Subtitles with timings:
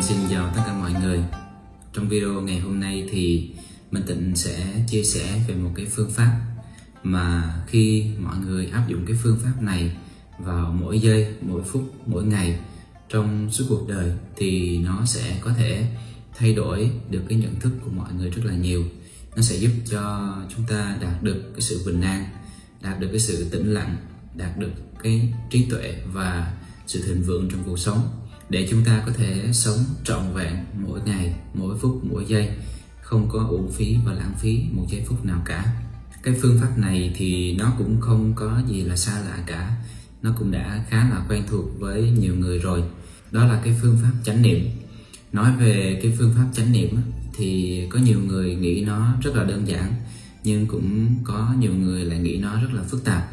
[0.00, 1.24] Mình xin chào tất cả mọi người.
[1.92, 3.50] Trong video ngày hôm nay thì
[3.90, 6.40] Minh Tịnh sẽ chia sẻ về một cái phương pháp
[7.02, 9.96] Mà khi mọi người áp dụng cái phương pháp này
[10.38, 12.60] Vào mỗi giây, mỗi phút, mỗi ngày
[13.08, 15.86] Trong suốt cuộc đời Thì nó sẽ có thể
[16.34, 18.84] thay đổi được cái nhận thức của mọi người rất là nhiều.
[19.36, 22.24] Nó sẽ giúp cho chúng ta đạt được cái sự bình an
[22.80, 23.96] Đạt được cái sự tĩnh lặng
[24.34, 26.52] Đạt được cái trí tuệ và
[26.86, 28.19] sự thịnh vượng trong cuộc sống
[28.50, 32.48] để chúng ta có thể sống trọn vẹn mỗi ngày, mỗi phút, mỗi giây
[33.00, 35.64] không có uổng phí và lãng phí một giây phút nào cả.
[36.22, 39.76] Cái phương pháp này thì nó cũng không có gì là xa lạ cả,
[40.22, 42.82] nó cũng đã khá là quen thuộc với nhiều người rồi.
[43.30, 44.70] Đó là cái phương pháp chánh niệm.
[45.32, 46.96] Nói về cái phương pháp chánh niệm
[47.36, 49.94] thì có nhiều người nghĩ nó rất là đơn giản,
[50.44, 53.32] nhưng cũng có nhiều người lại nghĩ nó rất là phức tạp.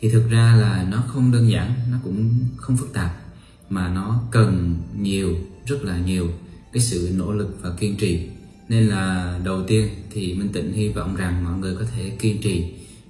[0.00, 3.25] Thì thực ra là nó không đơn giản, nó cũng không phức tạp
[3.68, 5.36] mà nó cần nhiều,
[5.66, 6.30] rất là nhiều
[6.72, 8.28] cái sự nỗ lực và kiên trì.
[8.68, 12.42] Nên là đầu tiên thì Minh Tịnh hy vọng rằng mọi người có thể kiên
[12.42, 12.64] trì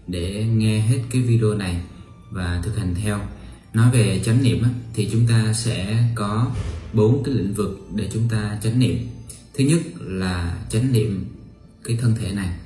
[0.07, 1.81] để nghe hết cái video này
[2.31, 3.21] và thực hành theo.
[3.75, 4.62] Nói về chánh niệm
[4.95, 6.51] thì chúng ta sẽ có
[6.93, 8.97] bốn cái lĩnh vực để chúng ta chánh niệm.
[9.55, 11.25] Thứ nhất là chánh niệm
[11.84, 12.57] cái thân thể này.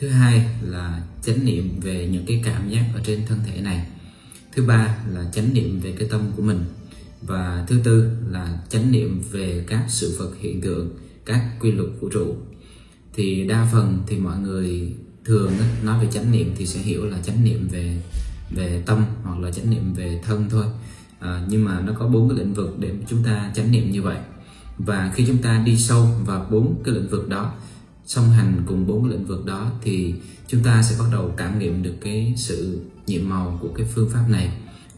[0.00, 3.86] Thứ hai là chánh niệm về những cái cảm giác ở trên thân thể này.
[4.52, 6.64] Thứ ba là chánh niệm về cái tâm của mình
[7.26, 10.90] và thứ tư là chánh niệm về các sự vật hiện tượng
[11.26, 12.36] các quy luật vũ trụ.
[13.14, 17.18] Thì đa phần thì mọi người thường nói về chánh niệm thì sẽ hiểu là
[17.22, 18.02] chánh niệm về
[18.50, 20.64] về tâm hoặc là chánh niệm về thân thôi.
[21.18, 24.02] À, nhưng mà nó có bốn cái lĩnh vực để chúng ta chánh niệm như
[24.02, 24.18] vậy.
[24.78, 27.52] Và khi chúng ta đi sâu vào bốn cái lĩnh vực đó
[28.06, 30.14] song hành cùng bốn lĩnh vực đó thì
[30.48, 34.10] chúng ta sẽ bắt đầu cảm nghiệm được cái sự nhiệm màu của cái phương
[34.10, 34.52] pháp này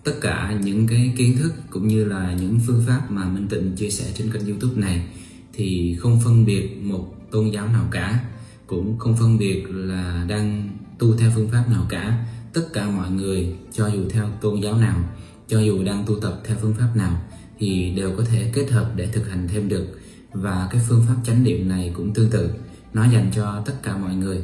[0.05, 3.77] tất cả những cái kiến thức cũng như là những phương pháp mà Minh Tịnh
[3.77, 5.06] chia sẻ trên kênh youtube này
[5.52, 8.24] thì không phân biệt một tôn giáo nào cả,
[8.67, 10.68] cũng không phân biệt là đang
[10.98, 12.27] tu theo phương pháp nào cả.
[12.52, 15.08] Tất cả mọi người, cho dù theo tôn giáo nào,
[15.48, 17.23] cho dù đang tu tập theo phương pháp nào,
[17.58, 19.86] thì đều có thể kết hợp để thực hành thêm được.
[20.33, 22.51] Và cái phương pháp chánh niệm này cũng tương tự,
[22.95, 24.39] nó dành cho tất cả mọi người.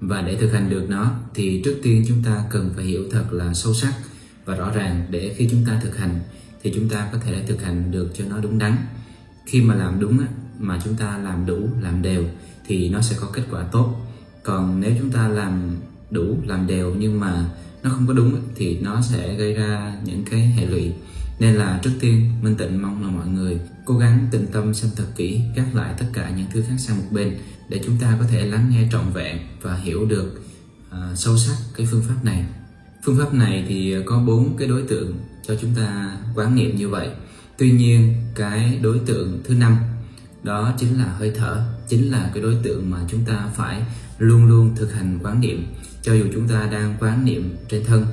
[0.00, 3.24] Và để thực hành được nó, thì trước tiên chúng ta cần phải hiểu thật
[3.32, 3.94] là sâu sắc
[4.44, 6.20] và rõ ràng để khi chúng ta thực hành
[6.62, 8.76] thì chúng ta có thể thực hành được cho nó đúng đắn.
[9.46, 10.18] Khi mà làm đúng
[10.58, 12.24] mà chúng ta làm đủ làm đều
[12.66, 13.96] thì nó sẽ có kết quả tốt.
[14.42, 15.76] Còn nếu chúng ta làm
[16.10, 17.44] đủ làm đều nhưng mà
[17.82, 20.92] nó không có đúng thì nó sẽ gây ra những cái hệ lụy.
[21.38, 24.90] Nên là trước tiên Minh Tịnh mong là mọi người cố gắng tình tâm xem
[24.96, 28.16] thật kỹ gác lại tất cả những thứ khác sang một bên để chúng ta
[28.20, 30.42] có thể lắng nghe trọn vẹn và hiểu được
[30.88, 32.44] uh, sâu sắc cái phương pháp này.
[33.02, 36.88] Phương pháp này thì có bốn cái đối tượng cho chúng ta quán niệm như
[36.88, 37.08] vậy.
[37.58, 39.76] Tuy nhiên cái đối tượng thứ năm
[40.42, 43.82] đó chính là hơi thở, chính là cái đối tượng mà chúng ta phải
[44.18, 45.66] luôn luôn thực hành quán niệm
[46.02, 48.06] cho dù chúng ta đang quán niệm trên thân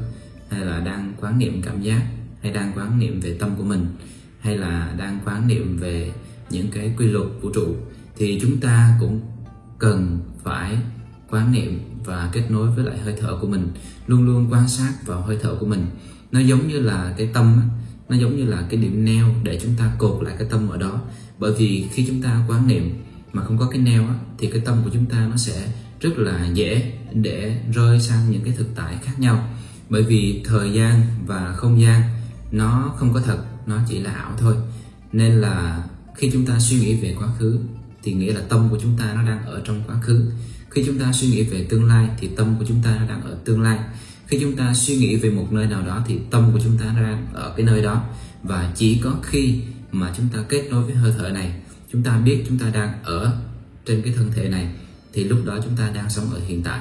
[0.49, 2.01] hay là đang quán niệm cảm giác
[2.41, 3.85] hay đang quán niệm về tâm của mình
[4.39, 6.11] hay là đang quán niệm về
[6.49, 7.75] những cái quy luật vũ trụ
[8.17, 9.21] thì chúng ta cũng
[9.79, 10.77] cần phải
[11.29, 13.69] quán niệm và kết nối với lại hơi thở của mình,
[14.07, 15.85] luôn luôn quan sát vào hơi thở của mình.
[16.31, 17.61] Nó giống như là cái tâm
[18.09, 20.77] nó giống như là cái điểm neo để chúng ta cột lại cái tâm ở
[20.77, 21.01] đó.
[21.39, 24.05] Bởi vì khi chúng ta quán niệm mà không có cái neo
[24.37, 25.67] thì cái tâm của chúng ta nó sẽ
[26.01, 29.47] rất là dễ để rơi sang những cái thực tại khác nhau.
[29.89, 32.01] Bởi vì thời gian và không gian
[32.51, 34.55] nó không có thật, nó chỉ là ảo thôi.
[35.11, 35.83] Nên là
[36.15, 37.59] khi chúng ta suy nghĩ về quá khứ,
[38.03, 40.31] thì nghĩa là tâm của chúng ta nó đang ở trong quá khứ
[40.77, 43.37] khi chúng ta suy nghĩ về tương lai thì tâm của chúng ta đang ở
[43.45, 43.79] tương lai
[44.27, 46.85] khi chúng ta suy nghĩ về một nơi nào đó thì tâm của chúng ta
[46.85, 48.03] đang ở cái nơi đó
[48.43, 49.61] và chỉ có khi
[49.91, 51.51] mà chúng ta kết nối với hơi thở này
[51.91, 53.37] chúng ta biết chúng ta đang ở
[53.85, 54.67] trên cái thân thể này
[55.13, 56.79] thì lúc đó chúng ta đang sống ở hiện tại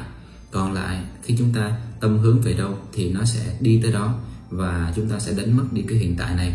[0.51, 4.19] còn lại khi chúng ta tâm hướng về đâu thì nó sẽ đi tới đó
[4.51, 6.53] và chúng ta sẽ đánh mất đi cái hiện tại này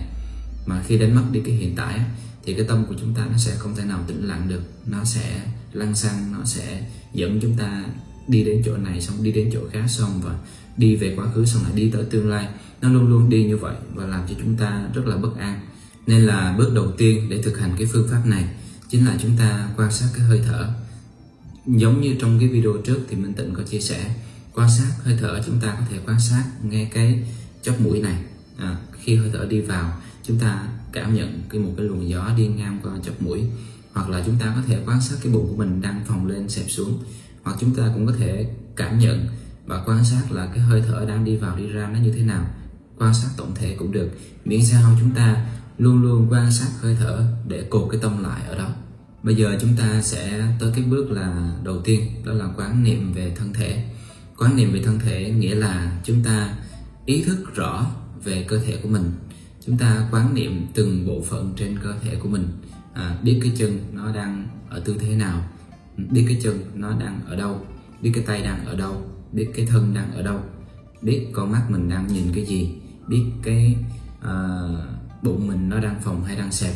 [0.66, 2.00] mà khi đánh mất đi cái hiện tại
[2.46, 5.04] thì cái tâm của chúng ta nó sẽ không thể nào tĩnh lặng được nó
[5.04, 5.42] sẽ
[5.74, 6.82] lăn xăng nó sẽ
[7.14, 7.84] dẫn chúng ta
[8.28, 10.36] đi đến chỗ này xong đi đến chỗ khác xong và
[10.78, 12.48] đi về quá khứ xong lại đi tới tương lai.
[12.82, 15.60] Nó luôn luôn đi như vậy và làm cho chúng ta rất là bất an.
[16.08, 18.46] Nên là bước đầu tiên để thực hành cái phương pháp này
[18.90, 20.74] chính là chúng ta quan sát cái hơi thở.
[21.66, 24.16] Giống như trong cái video trước thì Minh Tịnh có chia sẻ
[24.54, 27.24] quan sát hơi thở chúng ta có thể quan sát nghe cái
[27.62, 28.24] chóp mũi này.
[28.58, 32.30] À, khi hơi thở đi vào chúng ta cảm nhận cái một cái luồng gió
[32.38, 33.42] đi ngang qua chóp mũi
[33.94, 36.50] hoặc là chúng ta có thể quan sát cái bụng của mình đang phồng lên,
[36.50, 37.04] xẹp xuống.
[37.44, 39.28] Hoặc chúng ta cũng có thể cảm nhận
[39.66, 42.22] và quan sát là cái hơi thở đang đi vào, đi ra nó như thế
[42.22, 42.46] nào.
[43.00, 44.10] Quan sát tổng thể cũng được.
[44.46, 45.46] Miễn sao chúng ta
[45.78, 48.70] luôn luôn quan sát hơi thở để cột cái tâm lại ở đó.
[49.24, 53.14] Bây giờ chúng ta sẽ tới cái bước là đầu tiên, đó là quán niệm
[53.14, 53.84] về thân thể.
[54.38, 56.56] Quán niệm về thân thể nghĩa là chúng ta
[57.06, 57.86] ý thức rõ
[58.24, 59.12] về cơ thể của mình.
[59.66, 62.48] Chúng ta quán niệm từng bộ phận trên cơ thể của mình
[62.94, 65.44] à, biết cái chân nó đang ở tư thế nào
[65.98, 67.66] biết cái chân nó đang ở đâu
[68.02, 69.02] biết cái tay đang ở đâu
[69.32, 70.40] biết cái thân đang ở đâu
[71.02, 72.74] biết con mắt mình đang nhìn cái gì
[73.08, 73.76] biết cái
[74.20, 76.76] uh, bụng mình nó đang phồng hay đang sẹp.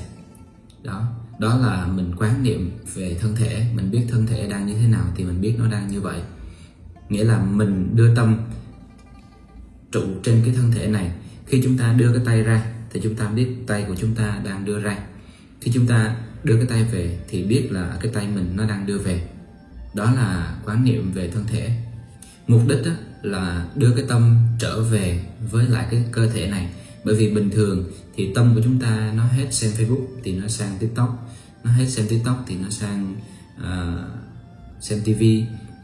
[0.84, 1.08] đó
[1.40, 4.88] đó là mình quán niệm về thân thể mình biết thân thể đang như thế
[4.88, 6.22] nào thì mình biết nó đang như vậy.
[7.10, 8.38] Nghĩa là mình đưa tâm
[9.92, 11.12] trụ trên cái thân thể này.
[11.46, 14.42] Khi chúng ta đưa cái tay ra thì chúng ta biết tay của chúng ta
[14.46, 14.98] đang đưa ra
[15.66, 18.86] khi chúng ta đưa cái tay về thì biết là cái tay mình nó đang
[18.86, 19.28] đưa về.
[19.94, 21.70] Đó là quán niệm về thân thể.
[22.48, 22.92] Mục đích đó
[23.22, 26.70] là đưa cái tâm trở về với lại cái cơ thể này.
[27.06, 30.48] Bởi vì bình thường thì tâm của chúng ta nó hết xem Facebook thì nó
[30.48, 31.30] sang TikTok.
[31.64, 33.16] Nó hết xem TikTok thì nó sang
[33.58, 34.06] uh,
[34.82, 35.24] xem TV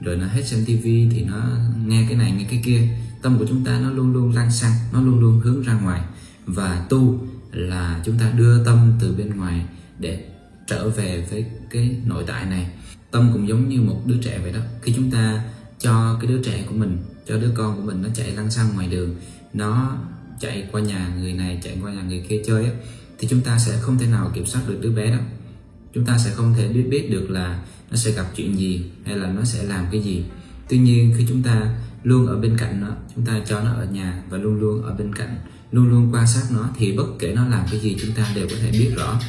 [0.02, 2.88] rồi nó hết xem TV thì nó nghe cái này nghe cái kia.
[3.22, 6.02] Tâm của chúng ta nó luôn luôn lăn xăng nó luôn luôn hướng ra ngoài.
[6.46, 9.66] Và tu là chúng ta đưa tâm từ bên ngoài
[10.00, 10.26] để
[10.68, 12.70] trở về với cái nội tại này.
[13.12, 14.60] Tâm cũng giống như một đứa trẻ vậy đó.
[14.82, 15.44] Khi chúng ta
[15.80, 18.74] cho cái đứa trẻ của mình, cho đứa con của mình nó chạy lăn xăng
[18.74, 19.16] ngoài đường,
[19.54, 19.98] nó
[20.40, 22.72] chạy qua nhà người này, chạy qua nhà người kia chơi á,
[23.20, 25.20] thì chúng ta sẽ không thể nào kiểm soát được đứa bé đó.
[25.94, 29.18] Chúng ta sẽ không thể biết biết được là nó sẽ gặp chuyện gì hay
[29.18, 30.24] là nó sẽ làm cái gì.
[30.70, 33.86] Tuy nhiên, khi chúng ta luôn ở bên cạnh nó, chúng ta cho nó ở
[33.86, 35.36] nhà và luôn luôn ở bên cạnh
[35.72, 38.48] luôn luôn quan sát nó thì bất kể nó làm cái gì chúng ta đều
[38.50, 39.20] có thể biết rõ.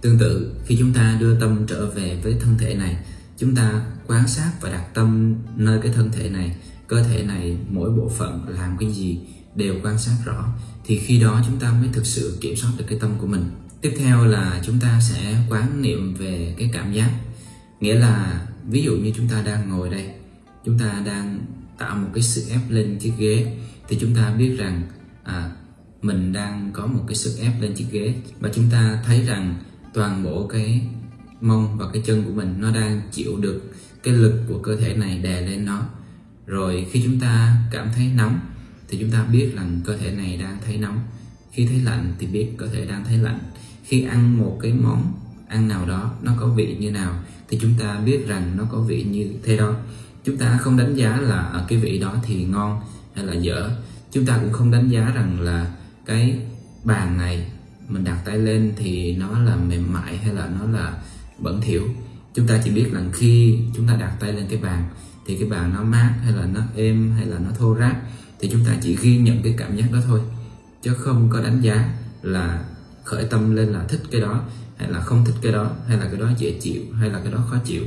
[0.00, 2.96] Tương tự khi chúng ta đưa tâm trở về với thân thể này
[3.36, 6.56] chúng ta quan sát và đặt tâm nơi cái thân thể này
[6.86, 9.18] cơ thể này mỗi bộ phận làm cái gì
[9.54, 10.48] đều quan sát rõ
[10.84, 13.50] thì khi đó chúng ta mới thực sự kiểm soát được cái tâm của mình.
[13.80, 17.10] Tiếp theo là chúng ta sẽ quán niệm về cái cảm giác.
[17.80, 20.10] Nghĩa là ví dụ như chúng ta đang ngồi đây
[20.68, 21.38] chúng ta đang
[21.78, 23.56] tạo một cái sự ép lên chiếc ghế
[23.88, 24.82] thì chúng ta biết rằng
[25.24, 25.50] à,
[26.02, 28.14] mình đang có một cái sức ép lên chiếc ghế.
[28.40, 29.54] Và chúng ta thấy rằng
[29.94, 30.82] toàn bộ cái
[31.40, 33.72] mông và cái chân của mình nó đang chịu được
[34.02, 35.82] cái lực của cơ thể này đè lên nó.
[36.46, 38.40] Rồi khi chúng ta cảm thấy nóng,
[38.88, 41.00] thì chúng ta biết rằng cơ thể này đang thấy nóng.
[41.52, 43.38] Khi thấy lạnh thì biết cơ thể đang thấy lạnh.
[43.84, 45.12] Khi ăn một cái món
[45.48, 48.78] ăn nào đó, nó có vị như nào, thì chúng ta biết rằng nó có
[48.78, 49.74] vị như thế đó.
[50.24, 52.80] Chúng ta không đánh giá là à, cái vị đó thì ngon
[53.14, 53.70] hay là dở.
[54.12, 55.72] Chúng ta cũng không đánh giá rằng là
[56.08, 56.38] cái
[56.84, 57.46] bàn này
[57.88, 61.02] mình đặt tay lên thì nó là mềm mại hay là nó là
[61.38, 61.82] bẩn thỉu?
[62.34, 64.88] Chúng ta chỉ biết là khi chúng ta đặt tay lên cái bàn
[65.26, 68.02] thì cái bàn nó mát hay là nó êm hay là nó thô ráp
[68.40, 70.20] thì chúng ta chỉ ghi nhận cái cảm giác đó thôi.
[70.82, 72.64] Chứ không có đánh giá là
[73.04, 74.44] khởi tâm lên là thích cái đó
[74.76, 77.32] hay là không thích cái đó hay là cái đó dễ chịu hay là cái
[77.32, 77.82] đó khó chịu.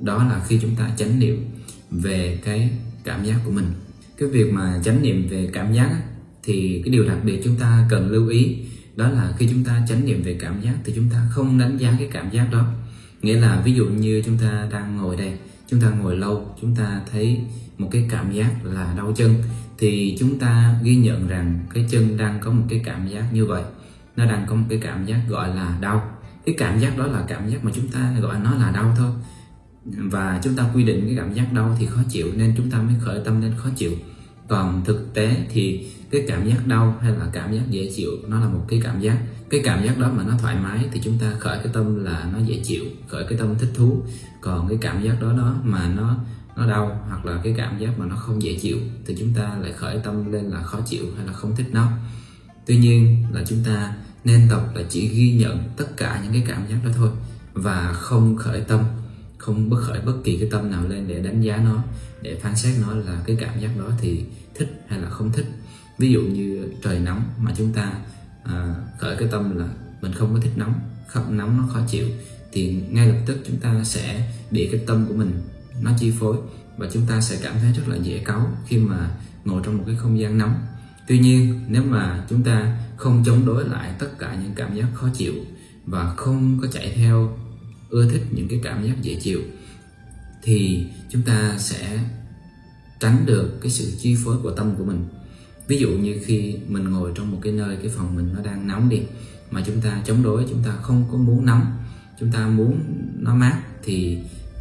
[0.00, 1.50] Đó là khi chúng ta chánh niệm
[1.90, 2.70] về cái
[3.04, 3.72] cảm giác của mình.
[4.18, 6.02] Cái việc mà chánh niệm về cảm giác
[6.42, 8.56] thì cái điều đặc biệt chúng ta cần lưu ý
[8.96, 11.76] đó là khi chúng ta chánh niệm về cảm giác thì chúng ta không đánh
[11.76, 12.64] giá cái cảm giác đó
[13.22, 15.32] nghĩa là ví dụ như chúng ta đang ngồi đây
[15.68, 17.40] chúng ta ngồi lâu chúng ta thấy
[17.78, 19.34] một cái cảm giác là đau chân
[19.78, 23.46] thì chúng ta ghi nhận rằng cái chân đang có một cái cảm giác như
[23.46, 23.62] vậy
[24.16, 27.24] nó đang có một cái cảm giác gọi là đau cái cảm giác đó là
[27.28, 29.10] cảm giác mà chúng ta gọi nó là đau thôi
[29.84, 32.78] và chúng ta quy định cái cảm giác đau thì khó chịu nên chúng ta
[32.78, 33.92] mới khởi tâm lên khó chịu
[34.48, 38.40] còn thực tế thì cái cảm giác đau hay là cảm giác dễ chịu, nó
[38.40, 39.18] là một cái cảm giác.
[39.50, 42.30] Cái cảm giác đó mà nó thoải mái thì chúng ta khởi cái tâm là
[42.32, 44.02] nó dễ chịu, khởi cái tâm thích thú.
[44.40, 46.16] Còn cái cảm giác đó đó mà nó
[46.56, 49.56] nó đau hoặc là cái cảm giác mà nó không dễ chịu thì chúng ta
[49.62, 51.90] lại khởi tâm lên là khó chịu hay là không thích nó.
[52.66, 56.44] Tuy nhiên là chúng ta nên tập là chỉ ghi nhận tất cả những cái
[56.48, 57.10] cảm giác đó thôi
[57.52, 58.80] và không khởi tâm,
[59.38, 61.82] không bất khởi bất kỳ cái tâm nào lên để đánh giá nó,
[62.22, 64.24] để phán xét nó là cái cảm giác đó thì
[64.54, 65.46] thích hay là không thích
[65.98, 67.92] ví dụ như trời nóng mà chúng ta
[68.44, 69.68] à, khởi cái tâm là
[70.02, 70.74] mình không có thích nóng
[71.06, 72.06] không nóng nó khó chịu
[72.52, 75.32] thì ngay lập tức chúng ta sẽ bị cái tâm của mình
[75.82, 76.36] nó chi phối
[76.76, 79.10] và chúng ta sẽ cảm thấy rất là dễ cáu khi mà
[79.44, 80.54] ngồi trong một cái không gian nóng.
[81.06, 84.86] Tuy nhiên nếu mà chúng ta không chống đối lại tất cả những cảm giác
[84.94, 85.34] khó chịu
[85.86, 87.38] và không có chạy theo
[87.90, 89.40] ưa thích những cái cảm giác dễ chịu
[90.42, 92.00] thì chúng ta sẽ
[93.00, 95.04] tránh được cái sự chi phối của tâm của mình
[95.68, 98.68] ví dụ như khi mình ngồi trong một cái nơi, cái phòng mình nó đang
[98.68, 99.02] nóng đi,
[99.50, 101.64] mà chúng ta chống đối, chúng ta không có muốn nóng,
[102.20, 102.80] chúng ta muốn
[103.18, 104.18] nó mát, thì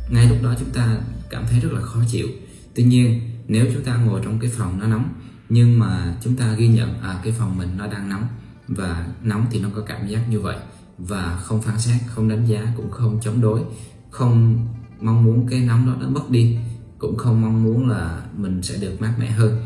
[0.09, 0.97] ngay lúc đó chúng ta
[1.29, 2.27] cảm thấy rất là khó chịu.
[2.75, 5.09] Tuy nhiên, nếu chúng ta ngồi trong cái phòng nó nóng,
[5.49, 8.27] nhưng mà chúng ta ghi nhận à cái phòng mình nó đang nóng,
[8.67, 10.57] và nóng thì nó có cảm giác như vậy,
[10.97, 13.61] và không phán xét, không đánh giá, cũng không chống đối,
[14.09, 14.67] không
[15.01, 16.57] mong muốn cái nóng đó nó mất đi,
[16.97, 19.57] cũng không mong muốn là mình sẽ được mát mẻ hơn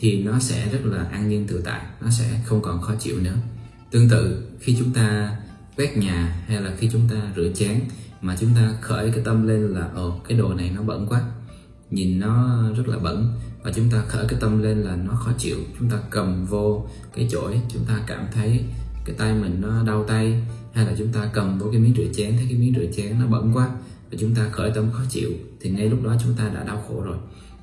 [0.00, 3.20] thì nó sẽ rất là an nhiên tự tại, nó sẽ không còn khó chịu
[3.20, 3.36] nữa.
[3.90, 5.36] Tương tự, khi chúng ta
[5.76, 7.80] quét nhà hay là khi chúng ta rửa chén
[8.20, 11.22] mà chúng ta khởi cái tâm lên là, ồ, cái đồ này nó bẩn quá.
[11.90, 15.32] Nhìn nó rất là bẩn và chúng ta khởi cái tâm lên là nó khó
[15.38, 15.56] chịu.
[15.78, 18.64] Chúng ta cầm vô cái chổi, chúng ta cảm thấy
[19.04, 20.42] cái tay mình nó đau tay
[20.72, 23.20] hay là chúng ta cầm vô cái miếng rửa chén, thấy cái miếng rửa chén
[23.20, 23.68] nó bẩn quá
[24.10, 25.30] và chúng ta khởi tâm khó chịu
[25.60, 27.16] thì ngay lúc đó chúng ta đã đau khổ rồi.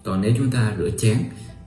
[0.04, 1.18] Còn nếu chúng ta rửa chén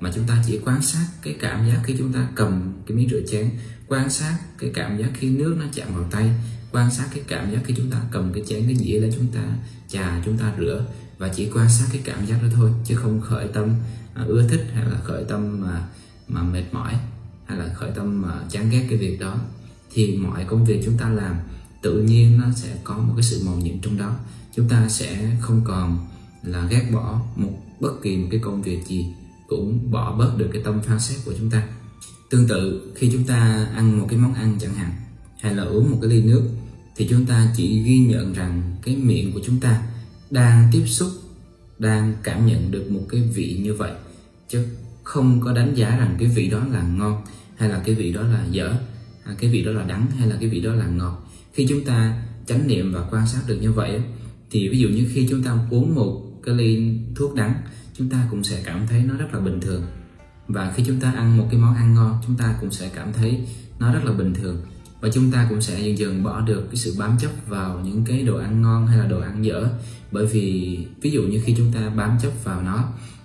[0.01, 3.09] mà chúng ta chỉ quan sát cái cảm giác khi chúng ta cầm cái miếng
[3.11, 3.51] rửa chén
[3.89, 6.31] quan sát cái cảm giác khi nước nó chạm vào tay
[6.73, 9.27] quan sát cái cảm giác khi chúng ta cầm cái chén cái dĩa lên chúng
[9.27, 9.41] ta
[9.89, 10.87] chà chúng ta rửa
[11.19, 13.75] và chỉ quan sát cái cảm giác đó thôi chứ không khởi tâm
[14.15, 15.89] à, ưa thích hay là khởi tâm mà
[16.29, 16.95] mà mệt mỏi
[17.47, 19.37] hay là khởi tâm mà chán ghét cái việc đó.
[19.93, 21.37] Thì mọi công việc chúng ta làm
[21.83, 24.17] tự nhiên nó sẽ có một cái sự màu nhiệm trong đó.
[24.57, 26.07] Chúng ta sẽ không còn
[26.43, 29.07] là ghét bỏ một bất kỳ một cái công việc gì
[29.51, 31.69] cũng bỏ bớt được cái tâm phán xét của chúng ta.
[32.31, 34.91] Tương tự, khi chúng ta ăn một cái món ăn chẳng hạn,
[35.41, 36.43] hay là uống một cái ly nước,
[36.97, 39.83] thì chúng ta chỉ ghi nhận rằng cái miệng của chúng ta
[40.31, 41.09] đang tiếp xúc,
[41.79, 43.93] đang cảm nhận được một cái vị như vậy,
[44.49, 44.67] chứ
[45.03, 47.23] không có đánh giá rằng cái vị đó là ngon,
[47.57, 48.75] hay là cái vị đó là dở
[49.25, 51.29] hay cái vị đó là đắng, hay là cái vị đó là ngọt.
[51.53, 54.01] Khi chúng ta chánh niệm và quan sát được như vậy
[54.51, 57.55] thì ví dụ như khi chúng ta uống một cái ly thuốc đắng
[58.01, 59.83] chúng ta cũng sẽ cảm thấy nó rất là bình thường.
[60.49, 63.13] Và khi chúng ta ăn một cái món ăn ngon chúng ta cũng sẽ cảm
[63.13, 63.41] thấy
[63.79, 64.57] nó rất là bình thường.
[65.01, 68.05] Và chúng ta cũng sẽ dần dần bỏ được cái sự bám chấp vào những
[68.05, 69.69] cái đồ ăn ngon hay là đồ ăn dở.
[70.13, 72.85] Bởi vì ví dụ như khi chúng ta bám chấp vào nó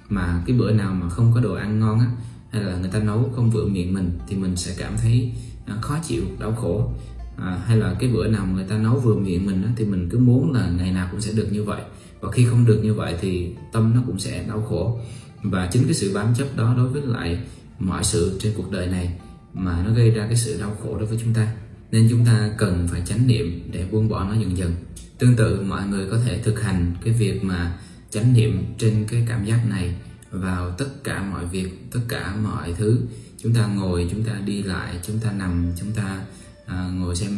[0.10, 2.08] mà cái bữa nào mà không có đồ ăn ngon á
[2.52, 5.32] hay là người ta nấu không vừa miệng mình thì mình sẽ cảm thấy
[5.66, 6.94] à, khó chịu đau khổ.
[7.38, 10.10] À, hay là cái bữa nào người ta nấu vừa miệng mình á, thì mình
[10.10, 11.82] cứ muốn là ngày nào cũng sẽ được như vậy
[12.26, 15.00] và khi không được như vậy thì tâm nó cũng sẽ đau khổ.
[15.44, 17.40] Và chính cái sự bám chấp đó đối với lại
[17.80, 19.20] mọi sự trên cuộc đời này
[19.54, 21.54] mà nó gây ra cái sự đau khổ đối với chúng ta.
[21.92, 24.76] Nên chúng ta cần phải chánh niệm để buông bỏ nó dần dần.
[25.18, 27.78] Tương tự mọi người có thể thực hành cái việc mà
[28.10, 29.96] chánh niệm trên cái cảm giác này
[30.32, 33.00] vào tất cả mọi việc tất cả mọi thứ.
[33.44, 36.22] Chúng ta ngồi chúng ta đi lại chúng ta nằm chúng ta
[36.66, 37.32] à, ngồi xem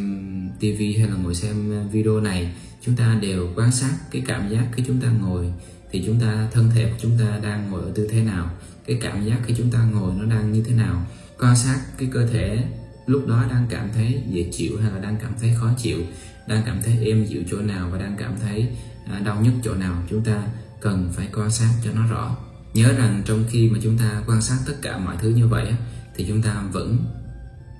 [0.60, 2.52] tivi hay là ngồi xem ờ, video này,
[2.84, 5.52] chúng ta đều quan sát cái cảm giác khi chúng ta ngồi.
[5.90, 8.50] Thì chúng ta, thân thể của chúng ta đang ngồi ở tư thế nào?
[8.86, 11.06] Cái cảm giác khi chúng ta ngồi nó đang như thế nào?
[11.38, 12.64] Quan sát cái cơ thể
[13.06, 15.98] lúc đó đang cảm thấy dễ chịu hay là đang cảm thấy khó chịu?
[16.46, 18.68] Đang cảm thấy êm dịu chỗ nào và đang cảm thấy
[19.10, 20.02] ờ, đau nhức chỗ nào?
[20.10, 20.42] Chúng ta
[20.80, 22.36] cần phải quan sát cho nó rõ.
[22.74, 25.74] Nhớ rằng trong khi mà chúng ta quan sát tất cả mọi thứ như vậy
[26.16, 26.98] thì chúng ta vẫn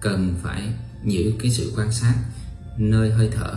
[0.00, 0.62] cần phải
[1.04, 2.14] giữ cái sự quan sát
[2.78, 3.54] nơi hơi thở.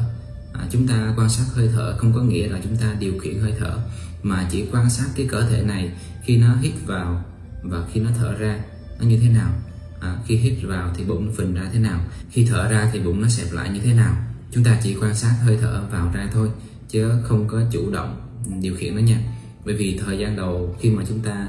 [0.54, 3.40] À, chúng ta quan sát hơi thở không có nghĩa là chúng ta điều khiển
[3.40, 3.78] hơi thở
[4.24, 5.92] mà chỉ quan sát cái cơ thể này
[6.24, 7.24] khi nó hít vào
[7.64, 8.60] và khi nó thở ra.
[9.00, 9.52] Nó như thế nào?
[10.00, 12.00] À, khi hít vào thì bụng phình ra thế nào?
[12.32, 14.16] Khi thở ra thì bụng nó xẹp lại như thế nào?
[14.52, 16.50] Chúng ta chỉ quan sát hơi thở vào ra thôi
[16.90, 18.22] chứ không có chủ động
[18.62, 19.22] điều khiển nó nha.
[19.66, 21.48] Bởi vì thời gian đầu khi mà chúng ta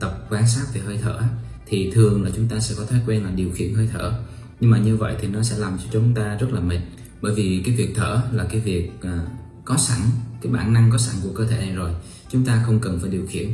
[0.00, 1.20] tập quan sát về hơi thở
[1.66, 4.12] thì thường là chúng ta sẽ có thói quen là điều khiển hơi thở.
[4.60, 6.80] Nhưng mà như vậy thì nó sẽ làm cho chúng ta rất là mệt
[7.22, 9.20] bởi vì cái việc thở là cái việc à,
[9.64, 9.98] có sẵn,
[10.42, 11.90] cái bản năng có sẵn của cơ thể này rồi.
[12.30, 13.48] Chúng ta không cần phải điều khiển.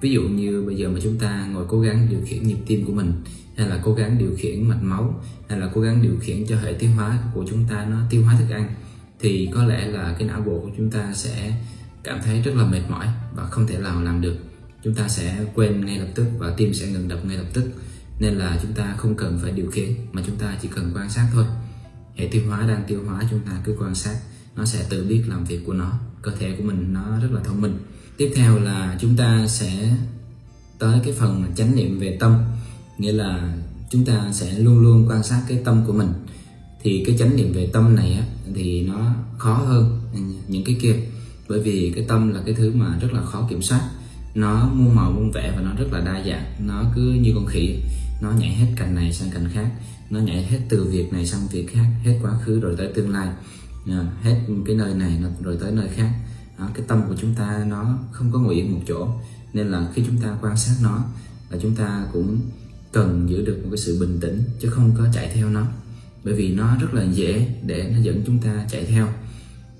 [0.00, 2.84] Ví dụ như bây giờ mà chúng ta ngồi cố gắng điều khiển nhịp tim
[2.84, 3.12] của mình,
[3.56, 6.56] hay là cố gắng điều khiển mạch máu, hay là cố gắng điều khiển cho
[6.56, 8.74] hệ tiêu hóa của chúng ta nó tiêu hóa thức ăn,
[9.20, 11.52] thì có lẽ là cái não bộ của chúng ta sẽ
[12.04, 14.36] cảm thấy rất là mệt mỏi và không thể nào làm được.
[14.84, 17.70] Chúng ta sẽ quên ngay lập tức và tim sẽ ngừng đập ngay lập tức.
[18.20, 21.10] Nên là chúng ta không cần phải điều khiển, mà chúng ta chỉ cần quan
[21.10, 21.44] sát thôi
[22.16, 24.16] hệ tiêu hóa đang tiêu hóa chúng ta cứ quan sát
[24.56, 25.92] nó sẽ tự biết làm việc của nó
[26.22, 27.78] cơ thể của mình nó rất là thông minh.
[28.16, 29.96] Tiếp theo là chúng ta sẽ
[30.78, 32.44] tới cái phần chánh niệm về tâm
[32.98, 33.56] nghĩa là
[33.90, 36.08] chúng ta sẽ luôn luôn quan sát cái tâm của mình.
[36.82, 40.00] Thì cái chánh niệm về tâm này á, thì nó khó hơn
[40.48, 40.94] những cái kia
[41.48, 43.80] bởi vì cái tâm là cái thứ mà rất là khó kiểm soát.
[44.34, 47.46] Nó muôn màu muôn vẻ và nó rất là đa dạng nó cứ như con
[47.46, 47.82] khỉ
[48.22, 49.70] nó nhảy hết cành này sang cành khác
[50.10, 53.10] nó nhảy hết từ việc này sang việc khác hết quá khứ rồi tới tương
[53.10, 53.28] lai.
[54.22, 56.10] Hết cái nơi này rồi tới nơi khác.
[56.58, 59.08] Đó, cái tâm của chúng ta nó không có ngồi yên một chỗ.
[59.52, 61.04] Nên là khi chúng ta quan sát nó
[61.50, 62.40] là chúng ta cũng
[62.92, 65.66] cần giữ được một cái sự bình tĩnh chứ không có chạy theo nó.
[66.24, 69.08] Bởi vì nó rất là dễ để nó dẫn chúng ta chạy theo.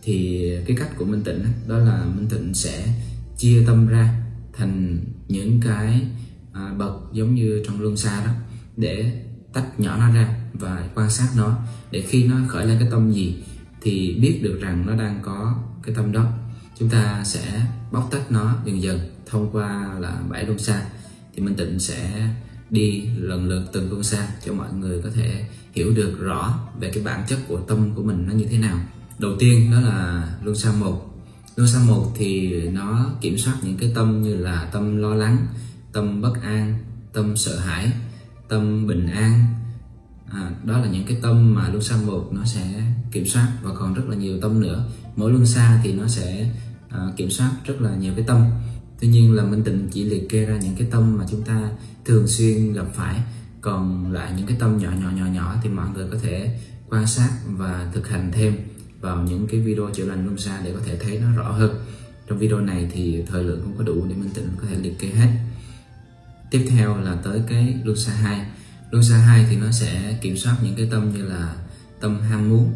[0.02, 2.94] Thì cái cách của minh tịnh đó là minh tịnh sẽ
[3.38, 6.02] chia tâm ra thành những cái
[6.52, 8.32] à, bậc giống như trong luân xa đó
[8.76, 9.22] để
[9.56, 11.58] tách nhỏ nó ra và quan sát nó
[11.90, 13.44] để khi nó khởi lên cái tâm gì
[13.80, 16.24] thì biết được rằng nó đang có cái tâm đó.
[16.78, 20.82] Chúng ta sẽ bóc tách nó dần dần thông qua là bảy luân xa
[21.34, 22.28] thì minh tịnh sẽ
[22.70, 26.90] đi lần lượt từng luân xa cho mọi người có thể hiểu được rõ về
[26.94, 28.78] cái bản chất của tâm của mình nó như thế nào.
[29.18, 31.12] Đầu tiên đó là luân xa một.
[31.56, 35.46] Luân xa một thì nó kiểm soát những cái tâm như là tâm lo lắng,
[35.92, 36.78] tâm bất an,
[37.12, 37.92] tâm sợ hãi
[38.48, 39.44] tâm bình an.
[40.30, 43.74] À, đó là những cái tâm mà luân xa một nó sẽ kiểm soát và
[43.74, 44.88] còn rất là nhiều tâm nữa.
[45.16, 46.50] Mỗi luân xa thì nó sẽ
[46.88, 48.44] à, kiểm soát rất là nhiều cái tâm.
[49.00, 51.70] Tuy nhiên là minh tịnh chỉ liệt kê ra những cái tâm mà chúng ta
[52.04, 53.20] thường xuyên gặp phải.
[53.60, 57.06] Còn lại những cái tâm nhỏ nhỏ nhỏ nhỏ thì mọi người có thể quan
[57.06, 58.56] sát và thực hành thêm
[59.00, 61.74] vào những cái video chữa lành luân xa để có thể thấy nó rõ hơn.
[62.26, 64.98] Trong video này thì thời lượng không có đủ để minh tịnh có thể liệt
[64.98, 65.28] kê hết
[66.50, 68.46] tiếp theo là tới cái Lusa 2
[68.90, 71.54] Lusa 2 thì nó sẽ kiểm soát những cái tâm như là
[72.00, 72.72] tâm ham muốn.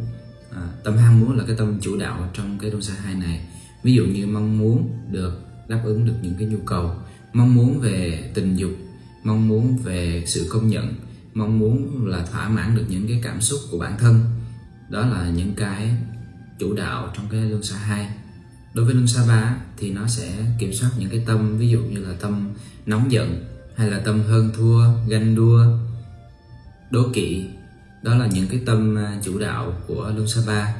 [0.55, 3.47] À, tâm ham muốn là cái tâm chủ đạo trong cái Lusa 2 này.
[3.83, 6.95] Ví dụ như mong muốn được đáp ứng được những cái nhu cầu
[7.33, 8.71] mong muốn về tình dục
[9.25, 10.95] mong muốn về sự công nhận
[11.35, 14.25] mong muốn là thỏa mãn được những cái cảm xúc của bản thân.
[14.89, 15.95] Đó là những cái
[16.59, 18.09] chủ đạo trong cái luân xa 2
[18.75, 21.81] đối với luân xa 3 thì nó sẽ kiểm soát những cái tâm ví dụ
[21.81, 22.51] như là tâm
[22.87, 23.45] nóng giận
[23.81, 25.65] hay là tâm hơn thua ganh đua
[26.91, 27.45] đố kỵ.
[28.03, 30.75] Đó là những cái tâm à, chủ đạo của luân xa 3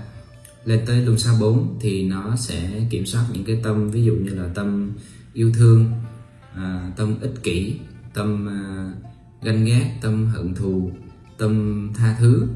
[0.65, 4.15] lên tới luân xa 4 thì nó sẽ kiểm soát những cái tâm ví dụ
[4.15, 4.93] như là tâm
[5.33, 5.91] yêu thương
[6.55, 7.77] à, tâm ích kỷ
[8.15, 8.93] tâm à,
[9.43, 10.91] ganh ghét tâm hận thù
[11.39, 12.47] tâm tha thứ.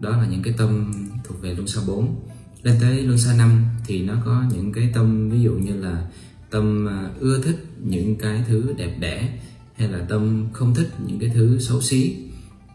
[0.00, 0.92] Đó là những cái tâm
[1.24, 2.16] thuộc về luân xa 4
[2.62, 6.06] lên tới luân xa 5 thì nó có những cái tâm ví dụ như là
[6.50, 9.38] tâm à, ưa thích những cái thứ đẹp đẽ
[9.78, 12.16] hay là tâm không thích những cái thứ xấu xí?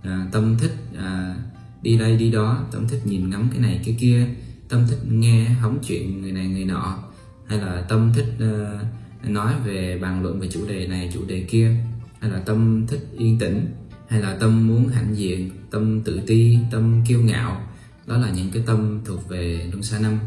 [0.02, 1.36] À, tâm thích à,
[1.82, 4.28] đi đây đi đó tâm thích nhìn ngắm cái này cái kia
[4.70, 7.04] tâm thích nghe hóng chuyện người này người nọ
[7.46, 11.42] hay là tâm thích uh, nói về bàn luận về chủ đề này chủ đề
[11.50, 11.76] kia
[12.20, 13.68] hay là tâm thích yên tĩnh
[14.08, 17.62] hay là tâm muốn hãnh diện tâm tự ti tâm kiêu ngạo
[18.08, 20.20] đó là những cái tâm thuộc về luân xa năm.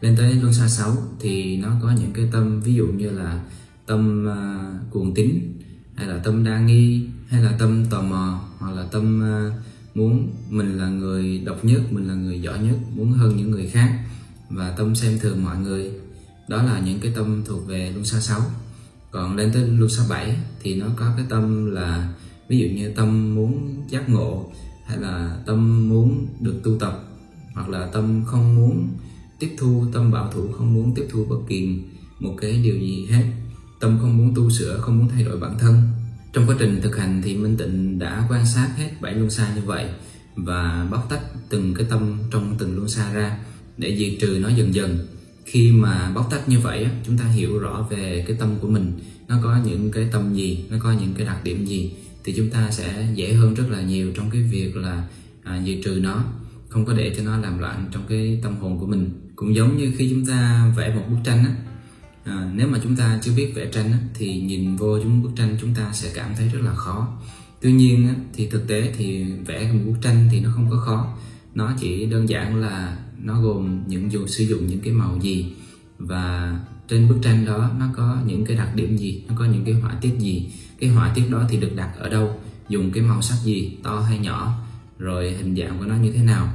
[0.00, 3.40] Lên tới luân xa 6 thì nó có những cái tâm ví dụ như là
[3.86, 5.53] tâm uh, cuồng tín
[5.96, 9.52] hay là tâm đa nghi hay là tâm tò mò hoặc là tâm uh,
[9.96, 13.66] muốn mình là người độc nhất mình là người giỏi nhất muốn hơn những người
[13.66, 14.04] khác
[14.50, 15.90] và tâm xem thường mọi người.
[16.48, 18.40] Đó là những cái tâm thuộc về luân xa 6
[19.10, 22.14] còn lên tới luân xa 7 thì nó có cái tâm là
[22.48, 24.52] ví dụ như tâm muốn giác ngộ
[24.86, 27.04] hay là tâm muốn được tu tập
[27.54, 28.88] hoặc là tâm không muốn
[29.38, 31.78] tiếp thu tâm bảo thủ không muốn tiếp thu bất kỳ
[32.20, 33.24] một cái điều gì hết
[33.84, 35.82] tâm không muốn tu sửa không muốn thay đổi bản thân
[36.32, 39.54] trong quá trình thực hành thì Minh Tịnh đã quan sát hết bảy luân xa
[39.56, 39.86] như vậy
[40.36, 43.38] và bóc tách từng cái tâm trong từng luân xa ra
[43.78, 45.06] để diệt trừ nó dần dần.
[45.44, 48.92] Khi mà bóc tách như vậy chúng ta hiểu rõ về cái tâm của mình
[49.28, 51.94] nó có những cái tâm gì, nó có những cái đặc điểm gì
[52.24, 55.04] thì chúng ta sẽ dễ hơn rất là nhiều trong cái việc là
[55.42, 56.24] à, diệt trừ nó
[56.68, 59.76] không có để cho nó làm loạn trong cái tâm hồn của mình cũng giống
[59.76, 61.54] như khi chúng ta vẽ một bức tranh á
[62.24, 65.30] à, nếu mà chúng ta chưa biết vẽ tranh á, thì nhìn vô chúng bức
[65.36, 67.08] tranh chúng ta sẽ cảm thấy rất là khó.
[67.60, 70.76] Tuy nhiên á, thì thực tế thì vẽ một bức tranh thì nó không có
[70.76, 71.16] khó.
[71.54, 75.52] Nó chỉ đơn giản là nó gồm những dùng sử dụng những cái màu gì.
[75.98, 76.58] Và
[76.88, 79.74] trên bức tranh đó nó có những cái đặc điểm gì nó có những cái
[79.74, 80.52] họa tiết gì.
[80.80, 84.00] Cái họa tiết đó thì được đặt ở đâu dùng cái màu sắc gì to
[84.00, 84.64] hay nhỏ
[84.98, 86.54] rồi hình dạng của nó như thế nào.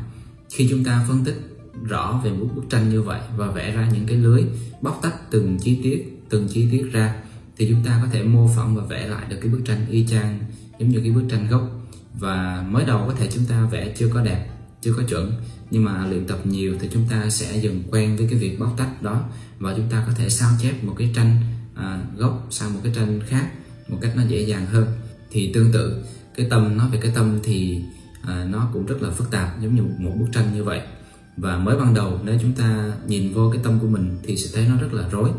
[0.49, 1.48] Khi chúng ta phân tích
[1.83, 4.43] rõ về một bức tranh như vậy và vẽ ra những cái lưới
[4.81, 7.15] bóc tách từng chi tiết từng chi tiết ra
[7.57, 10.07] thì chúng ta có thể mô phỏng và vẽ lại được cái bức tranh y
[10.07, 10.39] chang
[10.79, 11.69] giống như cái bức tranh gốc.
[12.13, 14.49] Và mới đầu có thể chúng ta vẽ chưa có đẹp
[14.81, 15.31] chưa có chuẩn
[15.71, 18.73] nhưng mà luyện tập nhiều thì chúng ta sẽ dần quen với cái việc bóc
[18.77, 19.23] tách đó
[19.59, 21.37] và chúng ta có thể sao chép một cái tranh
[21.75, 23.51] à, gốc sang một cái tranh khác
[23.87, 24.87] một cách nó dễ dàng hơn.
[25.31, 26.03] Thì tương tự
[26.35, 27.81] cái tâm nói về cái tâm thì
[28.21, 30.81] à, nó cũng rất là phức tạp giống như một, một bức tranh như vậy
[31.39, 34.49] và mới ban đầu nếu chúng ta nhìn vô cái tâm của mình thì sẽ
[34.53, 35.29] thấy nó rất là rối.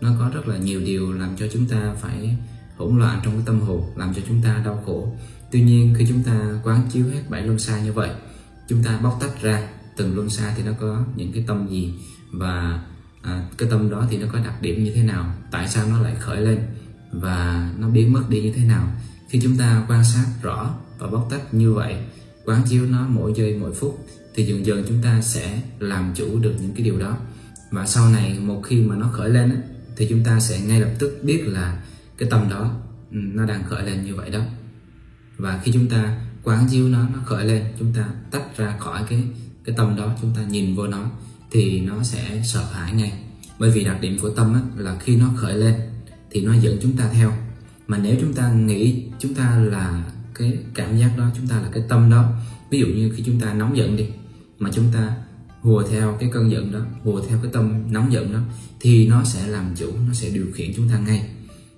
[0.00, 2.36] Nó có rất là nhiều điều làm cho chúng ta phải
[2.76, 5.16] hỗn loạn trong cái tâm hồn làm cho chúng ta đau khổ.
[5.52, 8.10] Tuy nhiên khi chúng ta quán chiếu hết bảy luân xa như vậy
[8.68, 11.94] chúng ta bóc tách ra từng luân xa thì nó có những cái tâm gì
[12.32, 12.82] và
[13.22, 16.00] à, cái tâm đó thì nó có đặc điểm như thế nào tại sao nó
[16.00, 16.58] lại khởi lên
[17.12, 18.92] và nó biến mất đi như thế nào.
[19.28, 21.96] Khi chúng ta quan sát rõ và bóc tách như vậy
[22.44, 26.38] quán chiếu nó mỗi giây mỗi phút thì dần dần chúng ta sẽ làm chủ
[26.38, 27.16] được những cái điều đó.
[27.70, 29.62] Và sau này một khi mà nó khởi lên
[29.96, 31.82] thì chúng ta sẽ ngay lập tức biết là
[32.18, 32.74] cái tâm đó
[33.10, 34.40] ừ, nó đang khởi lên như vậy đó.
[35.36, 39.02] Và khi chúng ta quán chiếu nó nó khởi lên chúng ta tách ra khỏi
[39.08, 39.22] cái
[39.64, 41.10] cái tâm đó chúng ta nhìn vô nó
[41.50, 43.12] thì nó sẽ sợ hãi ngay.
[43.58, 45.74] Bởi vì đặc điểm của tâm á, là khi nó khởi lên
[46.30, 47.32] thì nó dẫn chúng ta theo.
[47.86, 51.68] Mà nếu chúng ta nghĩ chúng ta là cái cảm giác đó chúng ta là
[51.72, 52.32] cái tâm đó
[52.70, 54.06] ví dụ như khi chúng ta nóng giận đi,
[54.58, 55.16] mà chúng ta
[55.60, 58.40] hùa theo cái cơn giận đó, hùa theo cái tâm nóng giận đó,
[58.80, 61.30] thì nó sẽ làm chủ, nó sẽ điều khiển chúng ta ngay.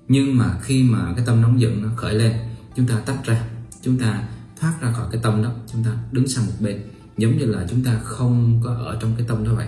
[0.09, 2.33] Nhưng mà khi mà cái tâm nóng giận nó khởi lên,
[2.77, 3.45] chúng ta tách ra,
[3.83, 4.29] chúng ta
[4.61, 6.83] thoát ra khỏi cái tâm đó, chúng ta đứng sang một bên.
[7.19, 9.67] Giống như là chúng ta không có ở trong cái tâm đó vậy.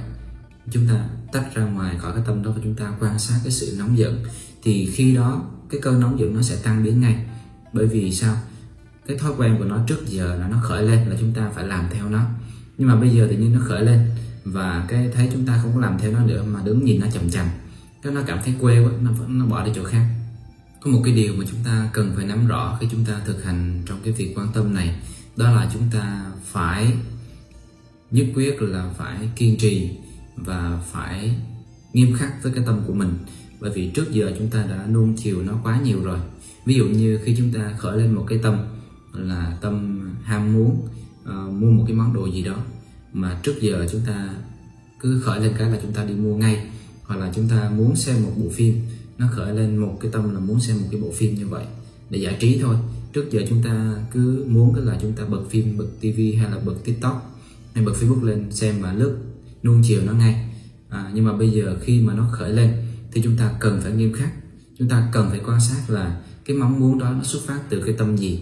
[0.70, 3.52] Chúng ta tách ra ngoài khỏi cái tâm đó và chúng ta quan sát cái
[3.52, 4.24] sự nóng giận.
[4.62, 7.26] Thì khi đó, cái cơn nóng giận nó sẽ tăng biến ngay.
[7.72, 8.36] Bởi vì sao?
[9.06, 11.66] Cái thói quen của nó trước giờ là nó khởi lên là chúng ta phải
[11.66, 12.26] làm theo nó.
[12.78, 14.10] Nhưng mà bây giờ tự nhiên nó khởi lên
[14.44, 17.06] và cái thấy chúng ta không có làm theo nó nữa mà đứng nhìn nó
[17.12, 17.46] chậm chậm
[18.02, 20.06] cái nó cảm thấy quê quá, nó nó bỏ đi chỗ khác.
[20.80, 23.44] Có một cái điều mà chúng ta cần phải nắm rõ khi chúng ta thực
[23.44, 25.00] hành trong cái việc quan tâm này,
[25.36, 26.92] đó là chúng ta phải
[28.10, 29.90] nhất quyết là phải kiên trì
[30.36, 31.34] và phải
[31.92, 33.18] nghiêm khắc với cái tâm của mình.
[33.60, 36.18] Bởi vì trước giờ chúng ta đã nuông chiều nó quá nhiều rồi.
[36.66, 38.58] Ví dụ như khi chúng ta khởi lên một cái tâm
[39.14, 40.88] là tâm ham muốn
[41.22, 42.56] uh, mua một cái món đồ gì đó
[43.12, 44.34] mà trước giờ chúng ta
[45.00, 46.66] cứ khởi lên cái là chúng ta đi mua ngay
[47.04, 48.80] hoặc là chúng ta muốn xem một bộ phim
[49.18, 51.64] nó khởi lên một cái tâm là muốn xem một cái bộ phim như vậy
[52.10, 52.76] để giải trí thôi.
[53.12, 56.50] Trước giờ chúng ta cứ muốn cái là chúng ta bật phim bật tivi hay
[56.50, 57.40] là bật tiktok
[57.74, 59.16] hay bật facebook lên xem và lướt
[59.62, 60.50] nuông chiều nó ngay.
[60.88, 62.72] À, nhưng mà bây giờ khi mà nó khởi lên
[63.12, 64.30] thì chúng ta cần phải nghiêm khắc
[64.78, 67.82] chúng ta cần phải quan sát là cái mong muốn đó nó xuất phát từ
[67.86, 68.40] cái tâm gì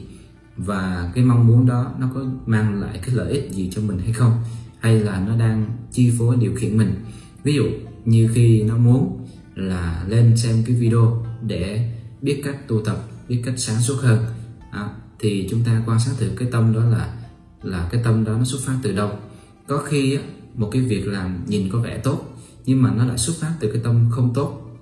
[0.56, 3.98] và cái mong muốn đó nó có mang lại cái lợi ích gì cho mình
[3.98, 4.32] hay không?
[4.80, 6.94] Hay là nó đang chi phối điều khiển mình?
[7.44, 7.64] Ví dụ
[8.04, 12.96] như khi nó muốn là lên xem cái video để biết cách tu tập
[13.28, 14.24] biết cách sáng suốt hơn
[14.70, 14.88] à,
[15.18, 17.14] thì chúng ta quan sát thử cái tâm đó là
[17.62, 19.10] là cái tâm đó nó xuất phát từ đâu.
[19.66, 20.22] Có khi á,
[20.54, 22.36] một cái việc làm nhìn có vẻ tốt
[22.66, 24.78] nhưng mà nó lại xuất phát từ cái tâm không tốt.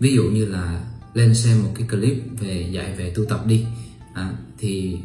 [0.00, 3.66] Ví dụ như là lên xem một cái clip về dạy về tu tập đi
[4.14, 4.98] à, thì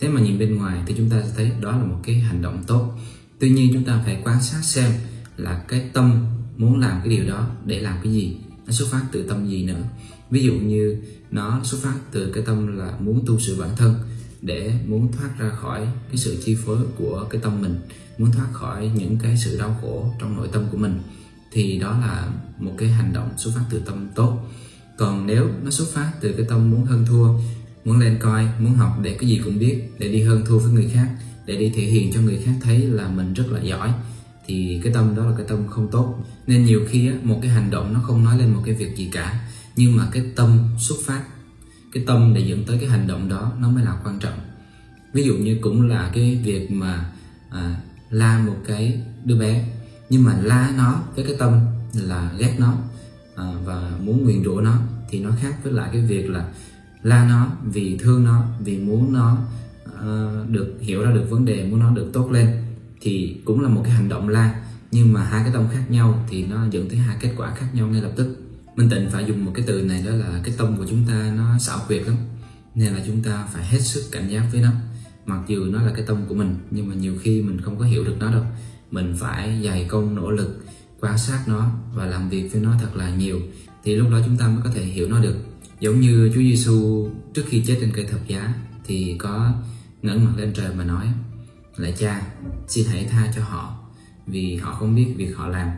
[0.00, 2.42] thế mà nhìn bên ngoài thì chúng ta sẽ thấy đó là một cái hành
[2.42, 2.92] động tốt.
[3.38, 4.92] Tuy nhiên chúng ta phải quan sát xem
[5.36, 8.36] là cái tâm muốn làm cái điều đó để làm cái gì.
[8.66, 9.82] Nó xuất phát từ tâm gì nữa.
[10.30, 13.94] Ví dụ như nó xuất phát từ cái tâm là muốn tu sửa bản thân
[14.42, 17.80] để muốn thoát ra khỏi cái sự chi phối của cái tâm mình
[18.18, 21.00] muốn thoát khỏi những cái sự đau khổ trong nội tâm của mình
[21.52, 24.38] thì đó là một cái hành động xuất phát từ tâm tốt.
[24.98, 27.38] Còn nếu nó xuất phát từ cái tâm muốn hơn thua
[27.84, 30.72] muốn lên coi muốn học để cái gì cũng biết để đi hơn thua với
[30.72, 31.08] người khác
[31.46, 33.92] để đi thể hiện cho người khác thấy là mình rất là giỏi
[34.46, 36.24] thì cái tâm đó là cái tâm không tốt.
[36.46, 38.96] Nên nhiều khi á, một cái hành động nó không nói lên một cái việc
[38.96, 41.22] gì cả nhưng mà cái tâm xuất phát
[41.92, 44.38] cái tâm để dẫn tới cái hành động đó nó mới là quan trọng.
[45.12, 47.10] Ví dụ như cũng là cái việc mà
[47.50, 49.64] à, la một cái đứa bé
[50.10, 51.60] nhưng mà la nó với cái tâm
[51.94, 52.74] là ghét nó
[53.36, 54.78] à, và muốn nguyền rủa nó
[55.10, 56.48] thì nó khác với lại cái việc là
[57.02, 59.38] la nó vì thương nó vì muốn nó
[59.86, 62.48] uh, được hiểu ra được vấn đề muốn nó được tốt lên
[63.00, 64.62] thì cũng là một cái hành động la.
[64.92, 67.66] Nhưng mà hai cái tâm khác nhau thì nó dẫn tới hai kết quả khác
[67.72, 68.36] nhau ngay lập tức.
[68.76, 71.32] Minh Tịnh phải dùng một cái từ này đó là cái tâm của chúng ta
[71.36, 72.16] nó xảo quyệt lắm
[72.74, 74.70] nên là chúng ta phải hết sức cảnh giác với nó.
[75.26, 77.84] Mặc dù nó là cái tâm của mình nhưng mà nhiều khi mình không có
[77.84, 78.44] hiểu được nó đâu.
[78.90, 80.64] Mình phải dày công nỗ lực
[81.00, 83.40] quan sát nó và làm việc với nó thật là nhiều
[83.84, 85.36] thì lúc đó chúng ta mới có thể hiểu nó được
[85.80, 89.52] giống như Chúa Giêsu trước khi chết trên cây thập giá thì có
[90.02, 91.06] ngẩng mặt lên trời mà nói
[91.76, 92.22] lại cha
[92.68, 93.78] xin hãy tha cho họ
[94.26, 95.68] vì họ không biết việc họ làm.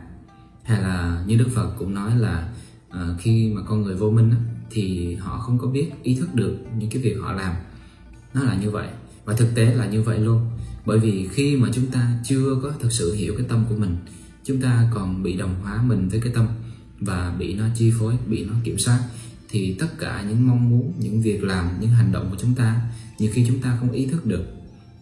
[0.63, 2.53] Hay là như Đức Phật cũng nói là
[2.89, 4.37] uh, khi mà con người vô minh á,
[4.71, 7.55] thì họ không có biết ý thức được những cái việc họ làm.
[8.33, 8.87] Nó là như vậy
[9.25, 10.51] và thực tế là như vậy luôn.
[10.85, 13.97] Bởi vì khi mà chúng ta chưa có thực sự hiểu cái tâm của mình
[14.43, 16.47] chúng ta còn bị đồng hóa mình với cái tâm
[16.99, 18.99] và bị nó chi phối bị nó kiểm soát
[19.53, 22.81] thì tất cả những mong muốn những việc làm những hành động của chúng ta
[23.19, 24.45] nhiều khi chúng ta không ý thức được.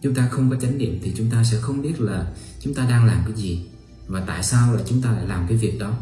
[0.02, 2.86] Chúng ta không có chánh niệm thì chúng ta sẽ không biết là chúng ta
[2.90, 3.64] đang làm cái gì
[4.06, 5.92] và tại sao là chúng ta lại làm cái việc đó.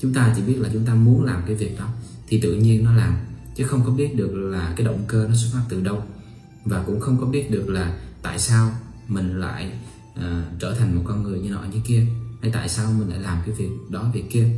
[0.00, 1.88] Chúng ta chỉ biết là chúng ta muốn làm cái việc đó
[2.28, 3.16] thì tự nhiên nó làm
[3.56, 6.02] chứ không có biết được là cái động cơ nó xuất phát từ đâu.
[6.64, 8.72] Và cũng không có biết được là tại sao
[9.08, 9.72] mình lại
[10.18, 10.24] uh,
[10.58, 12.06] trở thành một con người như nọ như kia
[12.42, 14.48] hay tại sao mình lại làm cái việc đó việc kia.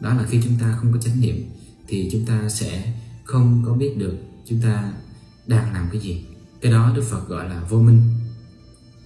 [0.00, 1.44] Đó là khi chúng ta không có chánh niệm
[1.88, 2.92] thì chúng ta sẽ
[3.24, 4.92] không có biết được chúng ta
[5.46, 6.24] đang làm cái gì.
[6.60, 8.02] Cái đó đức phật gọi là vô minh.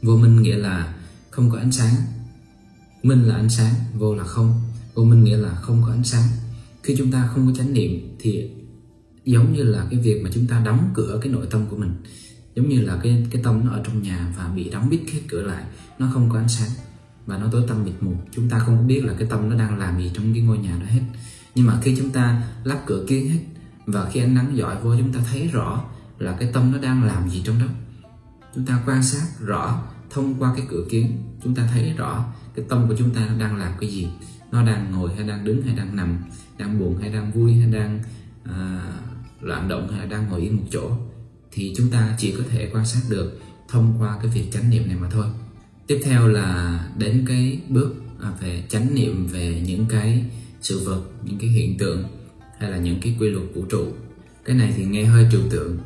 [0.03, 0.95] Vô minh nghĩa là
[1.31, 1.95] không có ánh sáng.
[3.03, 4.61] Minh là ánh sáng, vô là không.
[4.95, 6.29] Vô minh nghĩa là không có ánh sáng.
[6.83, 8.51] Khi chúng ta không có chánh niệm thì
[9.25, 11.95] giống như là cái việc mà chúng ta đóng cửa cái nội tâm của mình,
[12.55, 15.21] giống như là cái cái tâm nó ở trong nhà và bị đóng bít hết
[15.29, 15.65] cửa lại,
[15.99, 16.71] nó không có ánh sáng
[17.27, 18.13] và nó tối tăm mịt mù.
[18.33, 20.79] Chúng ta không biết là cái tâm nó đang làm gì trong cái ngôi nhà
[20.79, 21.03] đó hết
[21.57, 23.41] nhưng mà khi chúng ta lắp cửa kiến hết
[23.87, 25.85] và khi ánh nắng dọi vô chúng ta thấy rõ
[26.19, 27.67] là cái tâm nó đang làm gì trong đó.
[28.55, 32.65] Chúng ta quan sát rõ thông qua cái cửa kiến chúng ta thấy rõ cái
[32.69, 34.09] tâm của chúng ta đang làm cái gì.
[34.53, 36.19] Nó đang ngồi hay đang đứng hay đang nằm
[36.59, 38.01] đang buồn hay đang vui hay đang
[38.45, 38.87] à,
[39.41, 40.91] loạn động hay là đang ngồi yên một chỗ.
[41.53, 44.87] Thì chúng ta chỉ có thể quan sát được thông qua cái việc chánh niệm
[44.87, 45.27] này mà thôi.
[45.87, 50.25] Tiếp theo là đến cái bước à, về chánh niệm về những cái
[50.67, 52.05] sự vật, những cái hiện tượng,
[52.59, 53.93] hay là những cái quy luật vũ trụ.
[54.45, 55.79] Cái này thì nghe hơi trừu tượng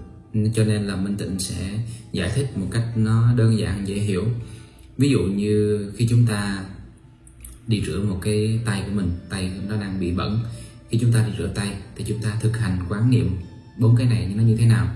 [0.54, 1.80] cho nên là minh tịnh sẽ
[2.12, 4.24] giải thích một cách nó đơn giản, dễ hiểu.
[4.98, 6.64] Ví dụ như khi chúng ta
[7.66, 10.40] đi rửa một cái tay của mình, tay nó đang bị bẩn,
[10.90, 13.30] khi chúng ta đi rửa tay thì chúng ta thực hành quán niệm
[13.78, 14.86] bốn cái này nó như thế nào.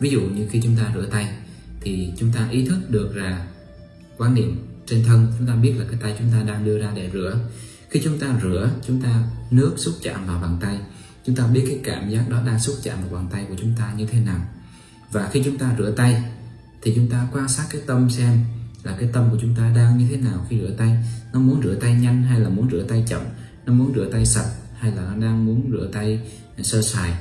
[0.00, 1.28] Ví dụ như khi chúng ta rửa tay
[1.80, 3.46] thì chúng ta ý thức được là
[4.16, 6.92] quán niệm trên thân, chúng ta biết là cái tay chúng ta đang đưa ra
[6.96, 7.38] để rửa
[7.90, 10.78] khi chúng ta rửa chúng ta nước xúc chạm vào bàn tay
[11.26, 13.74] chúng ta biết cái cảm giác đó đang xúc chạm vào bàn tay của chúng
[13.78, 14.40] ta như thế nào.
[15.12, 16.22] Và khi chúng ta rửa tay
[16.82, 18.38] thì chúng ta quan sát cái tâm xem
[18.82, 21.04] là cái tâm của chúng ta đang như thế nào khi rửa tay.
[21.32, 23.22] Nó muốn rửa tay nhanh hay là muốn rửa tay chậm?
[23.66, 26.20] Nó muốn rửa tay sạch hay là nó đang muốn rửa tay
[26.62, 27.12] sơ sài?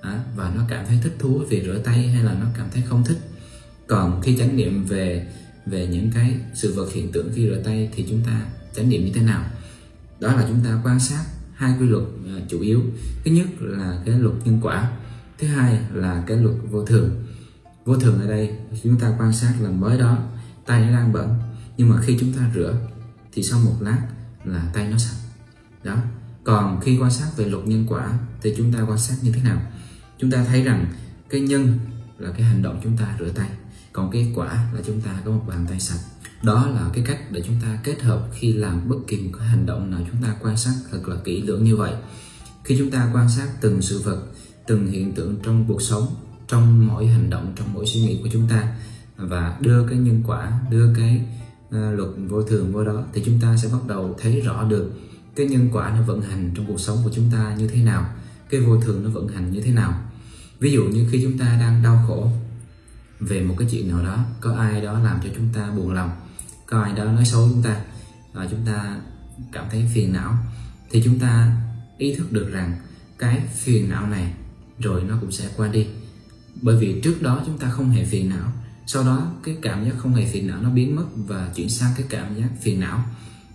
[0.00, 2.82] À, và nó cảm thấy thích thú vì rửa tay hay là nó cảm thấy
[2.88, 3.18] không thích?
[3.86, 5.26] Còn khi chánh niệm về
[5.66, 8.42] về những cái sự vật hiện tượng khi rửa tay thì chúng ta
[8.76, 9.44] chánh niệm như thế nào?
[10.20, 12.82] Đó là chúng ta quan sát hai quy luật à, chủ yếu.
[13.24, 14.90] Thứ nhất là cái luật nhân quả,
[15.38, 17.26] thứ hai là cái luật vô thường.
[17.84, 20.18] Vô thường ở đây, chúng ta quan sát là mới đó,
[20.66, 21.38] tay nó đang bẩn,
[21.76, 22.74] nhưng mà khi chúng ta rửa
[23.32, 24.00] thì sau một lát
[24.44, 25.16] là tay nó sạch.
[25.84, 25.96] Đó.
[26.44, 29.42] Còn khi quan sát về luật nhân quả thì chúng ta quan sát như thế
[29.42, 29.62] nào?
[30.18, 30.86] Chúng ta thấy rằng
[31.30, 31.78] cái nhân
[32.18, 33.48] là cái hành động chúng ta rửa tay,
[33.92, 36.00] còn cái quả là chúng ta có một bàn tay sạch
[36.42, 39.48] đó là cái cách để chúng ta kết hợp khi làm bất kỳ một cái
[39.48, 41.94] hành động nào chúng ta quan sát thật là kỹ lưỡng như vậy.
[42.64, 44.22] Khi chúng ta quan sát từng sự vật
[44.66, 46.06] từng hiện tượng trong cuộc sống
[46.48, 48.76] trong mỗi hành động trong mỗi suy nghĩ của chúng ta
[49.16, 51.20] và đưa cái nhân quả đưa cái
[51.68, 54.92] uh, luật vô thường vô đó thì chúng ta sẽ bắt đầu thấy rõ được
[55.36, 58.14] cái nhân quả nó vận hành trong cuộc sống của chúng ta như thế nào
[58.50, 60.00] cái vô thường nó vận hành như thế nào.
[60.58, 62.30] Ví dụ như khi chúng ta đang đau khổ
[63.20, 66.10] về một cái chuyện nào đó có ai đó làm cho chúng ta buồn lòng
[66.70, 67.80] có ai đó, nói xấu chúng ta,
[68.32, 69.00] và chúng ta
[69.52, 70.34] cảm thấy phiền não.
[70.90, 71.56] Thì chúng ta
[71.98, 72.78] ý thức được rằng
[73.18, 74.32] cái phiền não này
[74.78, 75.86] rồi nó cũng sẽ qua đi.
[76.62, 78.52] Bởi vì trước đó chúng ta không hề phiền não,
[78.86, 81.92] sau đó cái cảm giác không hề phiền não nó biến mất và chuyển sang
[81.96, 83.04] cái cảm giác phiền não.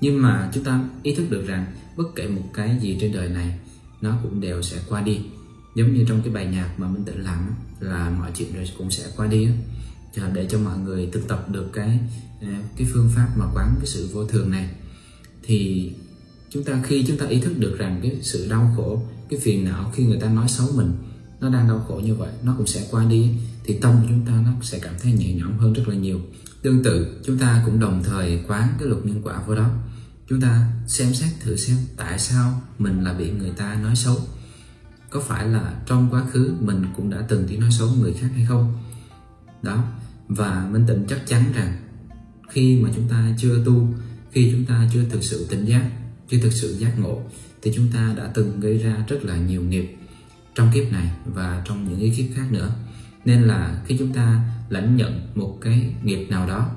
[0.01, 3.29] Nhưng mà chúng ta ý thức được rằng bất kể một cái gì trên đời
[3.29, 3.59] này,
[4.01, 5.21] nó cũng đều sẽ qua đi.
[5.75, 8.91] Giống như trong cái bài nhạc mà mình tự làm là mọi chuyện rồi cũng
[8.91, 9.47] sẽ qua đi
[10.33, 11.99] để cho mọi người thực tập được cái
[12.43, 14.69] Ờ, cái phương pháp mà quán cái sự vô thường này,
[15.43, 15.91] thì
[16.49, 19.65] chúng ta khi chúng ta ý thức được rằng cái sự đau khổ, cái phiền
[19.65, 20.93] não khi người ta nói xấu mình,
[21.39, 23.31] nó đang đau khổ như vậy, nó cũng sẽ qua đi,
[23.63, 26.21] thì tâm của chúng ta nó sẽ cảm thấy nhẹ nhõm hơn rất là nhiều.
[26.61, 29.69] Tương tự, chúng ta cũng đồng thời quán cái luật nhân quả vô đó.
[30.29, 34.17] Chúng ta xem xét thử xem tại sao mình là bị người ta nói xấu.
[35.09, 38.29] Có phải là trong quá khứ mình cũng đã từng tiếng nói xấu người khác
[38.35, 38.73] hay không?
[39.61, 39.83] Đó,
[40.27, 41.77] và minh tịnh chắc chắn rằng
[42.53, 43.87] khi mà chúng ta chưa tu,
[44.31, 45.89] khi chúng ta chưa thực sự tỉnh giác,
[46.29, 47.21] chưa thực sự giác ngộ,
[47.61, 49.95] thì chúng ta đã từng gây ra rất là nhiều nghiệp
[50.55, 52.71] trong kiếp này và trong những cái kiếp khác nữa.
[53.25, 56.69] Nên là khi chúng ta lãnh nhận một cái nghiệp nào đó,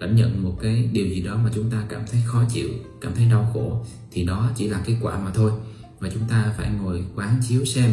[0.00, 2.68] lãnh nhận một cái điều gì đó mà chúng ta cảm thấy khó chịu,
[3.00, 5.52] cảm thấy đau khổ, thì đó chỉ là kết quả mà thôi.
[6.00, 7.92] Và chúng ta phải ngồi quán chiếu xem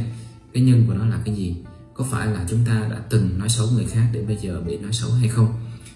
[0.54, 1.56] cái nhân của nó là cái gì.
[1.94, 4.78] Có phải là chúng ta đã từng nói xấu người khác để bây giờ bị
[4.78, 5.48] nói xấu hay không?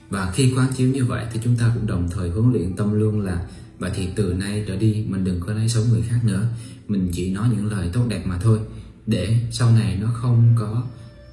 [0.10, 2.94] Và khi quán chiếu như vậy thì chúng ta cũng đồng thời huấn luyện tâm
[2.94, 3.46] luôn là
[3.80, 6.48] và thì từ nay trở đi mình đừng có nói xấu người khác nữa.
[6.88, 8.60] Mình chỉ nói những lời tốt đẹp mà thôi,
[9.06, 10.84] để sau này nó không có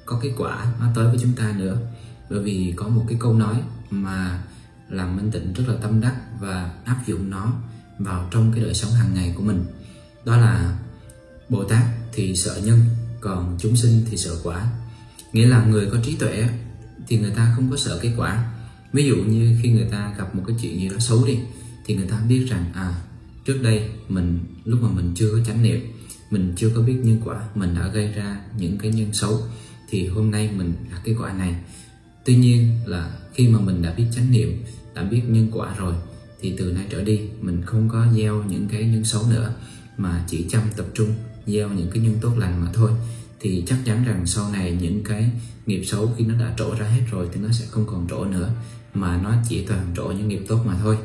[0.05, 1.77] có cái quả nó tới với chúng ta nữa.
[2.29, 3.55] Bởi vì có một cái câu nói
[3.89, 4.43] mà
[4.89, 7.53] làm minh tịnh rất là tâm đắc và áp dụng nó
[7.99, 9.65] vào trong cái đời sống hàng ngày của mình.
[10.25, 10.77] Đó là,
[11.49, 11.83] bồ tát
[12.13, 12.79] thì sợ nhân,
[13.21, 14.67] còn chúng sinh thì sợ quả.
[15.33, 16.49] Nghĩa là người có trí tuệ
[17.07, 18.51] thì người ta không có sợ cái quả
[18.95, 21.37] ví dụ như khi người ta gặp một cái chuyện gì đó xấu đi,
[21.85, 23.01] thì người ta biết rằng à
[23.45, 25.79] trước đây mình, lúc mà mình chưa có chánh niệm,
[26.31, 29.41] mình chưa có biết nhân quả, mình đã gây ra những cái nhân xấu,
[29.89, 31.55] thì hôm nay mình đạt cái quả này.
[32.25, 34.63] Tuy nhiên là khi mà mình đã biết chánh niệm,
[34.95, 35.95] đã biết nhân quả rồi,
[36.41, 39.53] thì từ nay trở đi mình không có gieo những cái nhân xấu nữa,
[39.97, 41.13] mà chỉ chăm tập trung,
[41.47, 42.91] gieo những cái nhân tốt lành mà thôi
[43.45, 45.29] thì chắc chắn rằng sau này những cái
[45.65, 48.25] nghiệp xấu khi nó đã trổ ra hết rồi thì nó sẽ không còn trổ
[48.25, 48.49] nữa,
[48.93, 50.97] mà nó chỉ toàn trổ những nghiệp tốt mà thôi.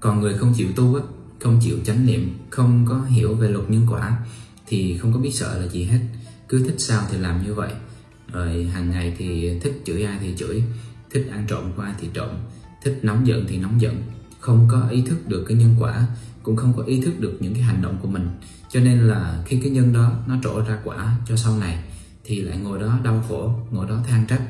[0.00, 1.02] Còn người không chịu tu á,
[1.40, 4.18] không chịu chánh niệm, không có hiểu về luật nhân quả,
[4.66, 6.00] thì không có biết sợ là gì hết.
[6.48, 7.72] Cứ thích sao thì làm như vậy.
[8.32, 10.62] Rồi hàng ngày thì thích chửi ai thì chửi,
[11.10, 12.30] thích ăn trộm của ai thì trộm,
[12.84, 14.02] thích nóng giận thì nóng giận.
[14.40, 16.06] Không có ý thức được cái nhân quả,
[16.42, 18.28] cũng không có ý thức được những cái hành động của mình
[18.70, 21.84] cho nên là khi cái nhân đó nó trổ ra quả cho sau này,
[22.24, 24.42] thì lại ngồi đó đau khổ, ngồi đó than trách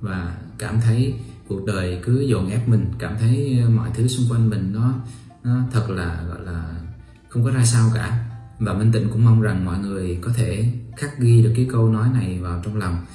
[0.00, 1.14] và cảm thấy
[1.48, 4.94] cuộc đời cứ dồn ép mình, cảm thấy mọi thứ xung quanh mình nó
[5.44, 6.74] nó thật là, gọi là
[7.28, 8.28] không có ra sao cả.
[8.58, 11.88] Và Minh Tịnh cũng mong rằng mọi người có thể khắc ghi được cái câu
[11.88, 13.06] nói này vào trong lòng.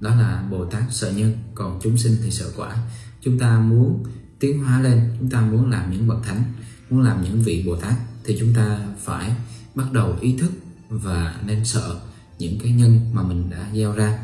[0.00, 2.76] Đó là Bồ Tát sợ nhân, còn chúng sinh thì sợ quả.
[3.20, 4.04] Chúng ta muốn
[4.40, 6.42] tiến hóa lên, chúng ta muốn làm những bậc thánh,
[6.90, 7.94] muốn làm những vị Bồ Tát,
[8.24, 9.32] thì chúng ta phải
[9.74, 10.50] bắt đầu ý thức
[10.88, 12.00] và nên sợ
[12.38, 14.18] những cái nhân mà mình đã gieo ra.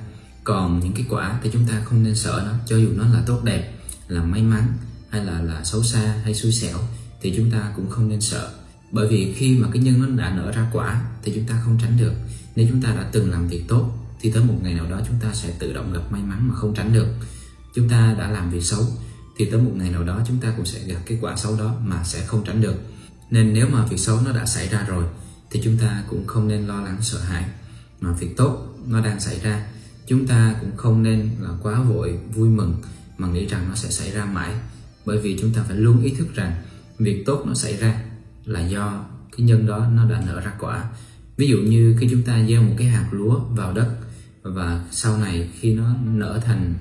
[0.45, 3.23] Còn những cái quả thì chúng ta không nên sợ nó, cho dù nó là
[3.27, 3.73] tốt đẹp,
[4.09, 4.73] là may mắn,
[5.11, 6.79] hay là là xấu xa, hay xui xẻo,
[7.23, 8.51] thì chúng ta cũng không nên sợ.
[8.93, 11.79] Bởi vì khi mà cái nhân nó đã nở ra quả thì chúng ta không
[11.83, 12.13] tránh được.
[12.57, 15.17] Nếu chúng ta đã từng làm việc tốt, thì tới một ngày nào đó chúng
[15.23, 17.07] ta sẽ tự động gặp may mắn mà không tránh được.
[17.75, 18.85] Chúng ta đã làm việc xấu,
[19.37, 21.75] thì tới một ngày nào đó chúng ta cũng sẽ gặp cái quả xấu đó
[21.81, 22.77] mà sẽ không tránh được.
[23.31, 25.05] Nên nếu mà việc xấu nó đã xảy ra rồi
[25.51, 27.45] thì chúng ta cũng không nên lo lắng sợ hãi.
[28.01, 29.67] Mà việc tốt nó đang xảy ra,
[30.07, 32.75] chúng ta cũng không nên là quá vội, vui mừng
[33.19, 34.55] mà nghĩ rằng nó sẽ xảy ra mãi.
[35.07, 36.53] Bởi vì chúng ta phải luôn ý thức rằng
[36.99, 38.03] việc tốt nó xảy ra
[38.45, 39.05] là do
[39.37, 40.85] cái nhân đó nó đã nở ra quả.
[41.37, 43.97] Ví dụ như khi chúng ta gieo một cái hạt lúa vào đất
[44.43, 46.75] và sau này khi nó nở thành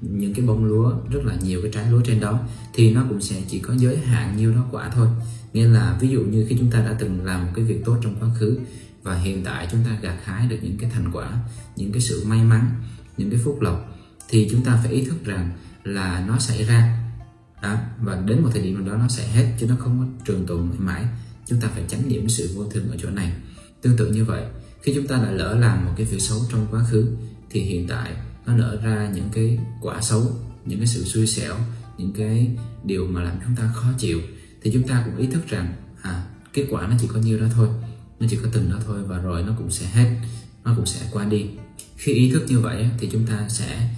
[0.00, 2.40] những cái bông lúa rất là nhiều cái trái lúa trên đó,
[2.74, 5.08] thì nó cũng sẽ chỉ có giới hạn nhiêu đó quả thôi
[5.52, 7.96] nghĩa là ví dụ như khi chúng ta đã từng làm một cái việc tốt
[8.02, 8.58] trong quá khứ
[9.02, 11.38] và hiện tại chúng ta gặt hái được những cái thành quả
[11.76, 12.70] những cái sự may mắn
[13.16, 13.92] những cái phúc lộc
[14.28, 15.50] thì chúng ta phải ý thức rằng
[15.84, 16.98] là nó xảy ra.
[17.62, 20.24] Đó, và đến một thời điểm nào đó nó sẽ hết chứ nó không có
[20.24, 21.04] trường tồn mãi mãi.
[21.46, 23.32] Chúng ta phải tránh điểm sự vô thường ở chỗ này.
[23.82, 24.44] Tương tự như vậy
[24.82, 27.16] khi chúng ta đã lỡ làm một cái việc xấu trong quá khứ
[27.50, 28.12] thì hiện tại
[28.46, 30.22] nó nở ra những cái quả xấu
[30.64, 31.56] những cái sự xui xẻo
[31.98, 34.20] những cái điều mà làm chúng ta khó chịu
[34.62, 37.46] thì chúng ta cũng ý thức rằng à kết quả nó chỉ có nhiêu đó
[37.54, 37.68] thôi,
[38.20, 40.16] nó chỉ có từng đó thôi và rồi nó cũng sẽ hết,
[40.64, 41.46] nó cũng sẽ qua đi.
[41.96, 43.88] Khi ý thức như vậy thì chúng ta sẽ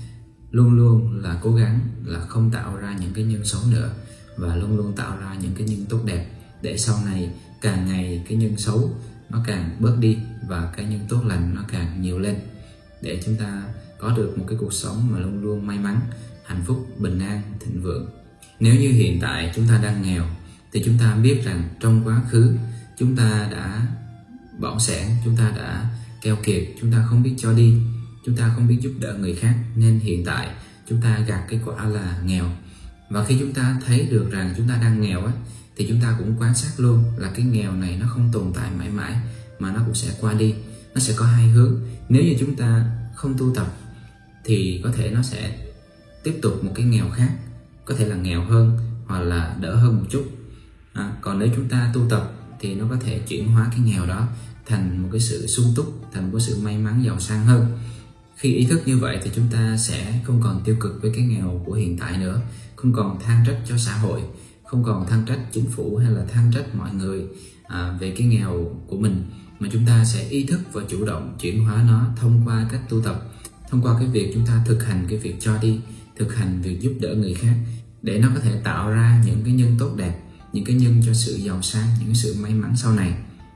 [0.50, 3.90] luôn luôn là cố gắng là không tạo ra những cái nhân xấu nữa
[4.36, 6.26] và luôn luôn tạo ra những cái nhân tốt đẹp
[6.62, 8.90] để sau này càng ngày cái nhân xấu
[9.30, 12.36] nó càng bớt đi và cái nhân tốt lành nó càng nhiều lên.
[13.02, 13.62] Để chúng ta
[13.98, 16.00] có được một cái cuộc sống mà luôn luôn may mắn,
[16.44, 18.08] hạnh phúc, bình an, thịnh vượng.
[18.60, 20.24] Nếu như hiện tại chúng ta đang nghèo
[20.74, 22.56] thì chúng ta biết rằng trong quá khứ
[22.98, 23.86] chúng ta đã
[24.58, 25.90] bỏng sẻn chúng ta đã
[26.22, 27.74] keo kiệt chúng ta không biết cho đi
[28.26, 30.48] chúng ta không biết giúp đỡ người khác nên hiện tại
[30.88, 32.44] chúng ta gặt cái quả là nghèo
[33.10, 35.32] và khi chúng ta thấy được rằng chúng ta đang nghèo á
[35.76, 38.70] thì chúng ta cũng quan sát luôn là cái nghèo này nó không tồn tại
[38.78, 39.16] mãi mãi
[39.58, 40.54] mà nó cũng sẽ qua đi
[40.94, 43.66] nó sẽ có hai hướng nếu như chúng ta không tu tập
[44.44, 45.58] thì có thể nó sẽ
[46.22, 47.30] tiếp tục một cái nghèo khác
[47.84, 50.24] có thể là nghèo hơn hoặc là đỡ hơn một chút
[50.94, 54.06] à, còn nếu chúng ta tu tập thì nó có thể chuyển hóa cái nghèo
[54.06, 54.28] đó
[54.66, 57.66] thành một cái sự sung túc thành một cái sự may mắn giàu sang hơn.
[58.36, 61.24] Khi ý thức như vậy thì chúng ta sẽ không còn tiêu cực với cái
[61.24, 62.40] nghèo của hiện tại nữa
[62.76, 64.20] không còn than trách cho xã hội
[64.64, 67.24] không còn than trách chính phủ hay là than trách mọi người
[67.62, 69.24] à, về cái nghèo của mình
[69.58, 72.80] mà chúng ta sẽ ý thức và chủ động chuyển hóa nó thông qua cách
[72.88, 73.22] tu tập
[73.70, 75.80] thông qua cái việc chúng ta thực hành cái việc cho đi
[76.16, 77.54] thực hành việc giúp đỡ người khác
[78.02, 80.20] để nó có thể tạo ra những cái nhân tốt đẹp
[80.54, 83.14] những cái nhân cho sự giàu sang, những sự may mắn sau này.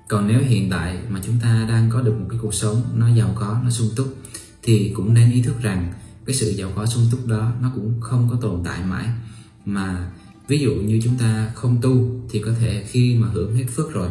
[0.09, 3.15] Còn nếu hiện tại mà chúng ta đang có được một cái cuộc sống nó
[3.15, 4.17] giàu có, nó sung túc,
[4.63, 5.93] thì cũng nên ý thức rằng
[6.27, 9.09] cái sự giàu có, sung túc đó nó cũng không có tồn tại mãi.
[9.65, 10.11] Mà
[10.49, 13.93] ví dụ như chúng ta không tu thì có thể khi mà hưởng hết phước
[13.93, 14.11] rồi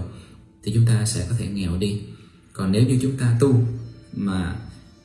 [0.64, 2.02] thì chúng ta sẽ có thể nghèo đi.
[2.54, 3.62] Còn nếu như chúng ta tu
[4.14, 4.56] mà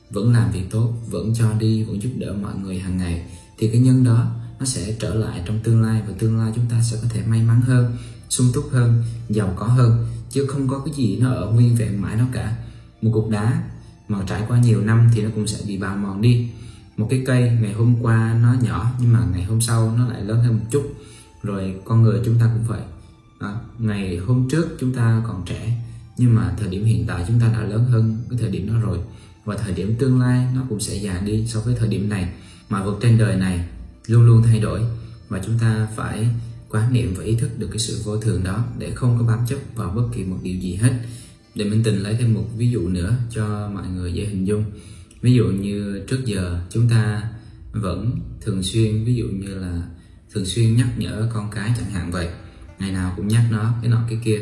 [0.09, 3.25] vẫn làm việc tốt, vẫn cho đi, vẫn giúp đỡ mọi người hàng ngày,
[3.57, 6.65] thì cái nhân đó nó sẽ trở lại trong tương lai và tương lai chúng
[6.69, 7.97] ta sẽ có thể may mắn hơn
[8.29, 10.07] sung túc hơn giàu có hơn.
[10.29, 12.55] Chứ không có cái gì nó ở nguyên vẹn mãi đó cả.
[13.01, 13.63] Một cục đá
[14.07, 16.49] mà trải qua nhiều năm thì nó cũng sẽ bị bào mòn đi.
[16.97, 20.21] Một cái cây ngày hôm qua nó nhỏ nhưng mà ngày hôm sau nó lại
[20.21, 20.93] lớn hơn một chút.
[21.43, 22.81] Rồi con người chúng ta cũng vậy.
[23.39, 25.81] À, ngày hôm trước chúng ta còn trẻ
[26.17, 28.73] nhưng mà thời điểm hiện tại chúng ta đã lớn hơn cái thời điểm đó
[28.81, 28.99] rồi.
[29.45, 32.33] Và thời điểm tương lai nó cũng sẽ già đi so với thời điểm này.
[32.69, 33.65] Mà vật trên đời này
[34.07, 34.81] luôn luôn thay đổi
[35.29, 36.27] và chúng ta phải
[36.69, 39.39] quán niệm và ý thức được cái sự vô thường đó để không có bám
[39.47, 40.93] chấp vào bất kỳ một điều gì hết.
[41.55, 44.65] Để minh tình lấy thêm một ví dụ nữa cho mọi người dễ hình dung.
[45.21, 47.23] Ví dụ như trước giờ chúng ta
[47.71, 49.81] vẫn thường xuyên ví dụ như là
[50.33, 52.29] thường xuyên nhắc nhở con cái chẳng hạn vậy.
[52.79, 54.39] Ngày nào cũng nhắc nó cái nọ cái kia.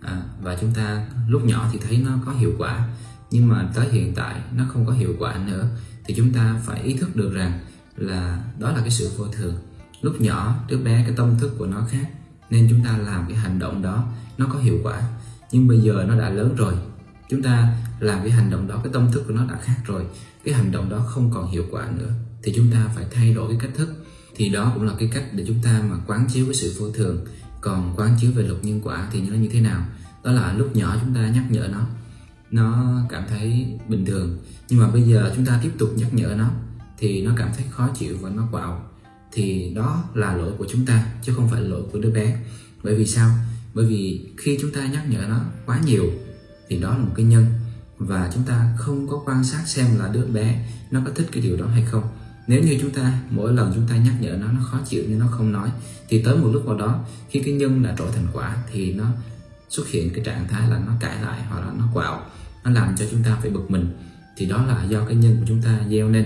[0.00, 2.88] À, và chúng ta lúc nhỏ thì thấy nó có hiệu quả
[3.30, 5.68] nhưng mà tới hiện tại nó không có hiệu quả nữa
[6.04, 7.60] thì chúng ta phải ý thức được rằng
[7.96, 9.54] là đó là cái sự vô thường.
[10.02, 12.08] Lúc nhỏ, đứa bé, cái tâm thức của nó khác,
[12.50, 14.04] nên chúng ta làm cái hành động đó,
[14.38, 15.02] nó có hiệu quả.
[15.52, 16.74] Nhưng bây giờ nó đã lớn rồi,
[17.28, 20.06] chúng ta làm cái hành động đó, cái tâm thức của nó đã khác rồi,
[20.44, 22.10] cái hành động đó không còn hiệu quả nữa,
[22.42, 24.04] thì chúng ta phải thay đổi cái cách thức.
[24.36, 26.90] Thì đó cũng là cái cách để chúng ta mà quán chiếu cái sự vô
[26.90, 27.24] thường.
[27.60, 29.86] Còn quán chiếu về luật nhân quả thì nó như thế nào?
[30.24, 31.86] Đó là lúc nhỏ chúng ta nhắc nhở nó.
[32.50, 34.38] Nó cảm thấy bình thường.
[34.68, 36.50] Nhưng mà bây giờ chúng ta tiếp tục nhắc nhở nó
[36.98, 38.90] thì nó cảm thấy khó chịu và nó quạo.
[39.32, 42.36] Thì đó là lỗi của chúng ta, chứ không phải lỗi của đứa bé.
[42.82, 43.30] Bởi vì sao?
[43.74, 46.04] Bởi vì khi chúng ta nhắc nhở nó quá nhiều,
[46.68, 47.46] thì đó là một cái nhân.
[47.98, 51.42] Và chúng ta không có quan sát xem là đứa bé nó có thích cái
[51.42, 52.04] điều đó hay không.
[52.46, 55.18] Nếu như chúng ta, mỗi lần chúng ta nhắc nhở nó nó khó chịu nhưng
[55.18, 55.70] nó không nói,
[56.08, 59.04] thì tới một lúc nào đó, khi cái nhân đã trở thành quả, thì nó
[59.68, 62.26] xuất hiện cái trạng thái là nó cãi lại hoặc là nó quạo.
[62.64, 63.92] Nó làm cho chúng ta phải bực mình.
[64.36, 66.24] Thì đó là do cái nhân của chúng ta gieo nên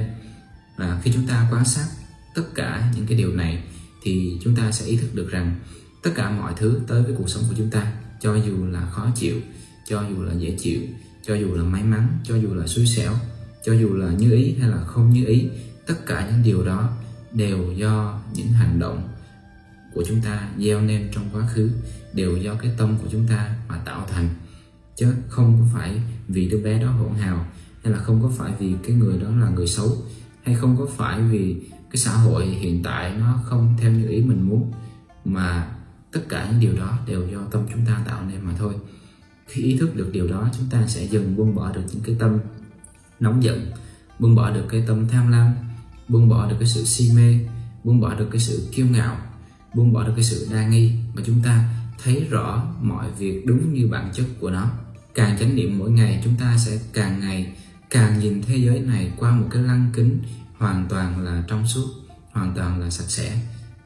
[0.78, 1.86] và khi chúng ta quan sát
[2.34, 3.62] tất cả những cái điều này,
[4.02, 5.56] thì chúng ta sẽ ý thức được rằng
[6.02, 9.10] tất cả mọi thứ tới với cuộc sống của chúng ta, cho dù là khó
[9.14, 9.40] chịu,
[9.88, 10.80] cho dù là dễ chịu,
[11.26, 13.12] cho dù là may mắn, cho dù là xui xẻo,
[13.64, 15.48] cho dù là như ý hay là không như ý,
[15.86, 16.90] tất cả những điều đó
[17.32, 19.08] đều do những hành động
[19.94, 21.70] của chúng ta gieo nên trong quá khứ,
[22.12, 24.28] đều do cái tâm của chúng ta mà tạo thành.
[24.96, 27.46] Chứ không có phải vì đứa bé đó hỗn hào,
[27.84, 29.96] hay là không có phải vì cái người đó là người xấu
[30.44, 34.22] hay không có phải vì cái xã hội hiện tại nó không theo như ý
[34.22, 34.72] mình muốn,
[35.24, 35.70] mà
[36.12, 38.74] tất cả những điều đó đều do tâm chúng ta tạo nên mà thôi.
[39.46, 42.16] Khi ý thức được điều đó, chúng ta sẽ dần buông bỏ được những cái
[42.18, 42.38] tâm
[43.20, 43.72] nóng giận,
[44.18, 45.52] buông bỏ được cái tâm tham lam,
[46.08, 47.38] buông bỏ được cái sự si mê,
[47.84, 49.16] buông bỏ được cái sự kiêu ngạo,
[49.74, 51.68] buông bỏ được cái sự đa nghi mà chúng ta
[52.02, 54.70] thấy rõ mọi việc đúng như bản chất của nó.
[55.14, 57.56] Càng chánh niệm mỗi ngày, chúng ta sẽ càng ngày
[57.90, 60.18] càng nhìn thế giới này qua một cái lăng kính
[60.56, 61.86] hoàn toàn là trong suốt,
[62.32, 63.40] hoàn toàn là sạch sẽ.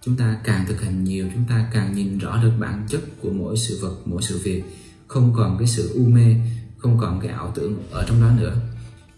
[0.05, 3.31] Chúng ta càng thực hành nhiều, chúng ta càng nhìn rõ được bản chất của
[3.31, 4.63] mỗi sự vật, mỗi sự việc.
[5.07, 6.37] Không còn cái sự u mê,
[6.79, 8.57] không còn cái ảo tưởng ở trong đó nữa.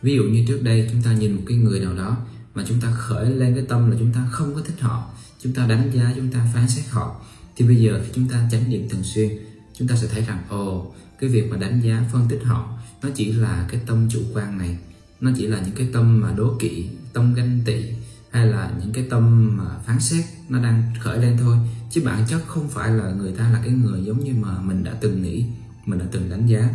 [0.03, 2.17] Ví dụ như trước đây chúng ta nhìn một cái người nào đó
[2.55, 5.11] mà chúng ta khởi lên cái tâm là chúng ta không có thích họ,
[5.43, 7.21] chúng ta đánh giá, chúng ta phán xét họ,
[7.57, 9.39] thì bây giờ khi chúng ta chánh niệm thường xuyên,
[9.79, 12.74] chúng ta sẽ thấy rằng, ồ, cái việc mà đánh giá, phân tích họ
[13.05, 14.79] nó chỉ là cái tâm chủ quan này.
[15.21, 17.85] Nó chỉ là những cái tâm mà đố kỵ, tâm ganh tị,
[18.31, 21.57] hay là những cái tâm mà phán xét, nó đang khởi lên thôi.
[21.91, 24.85] Chứ bản chất không phải là người ta là cái người giống như mà mình
[24.85, 25.45] đã từng nghĩ,
[25.87, 26.69] mình đã từng đánh giá.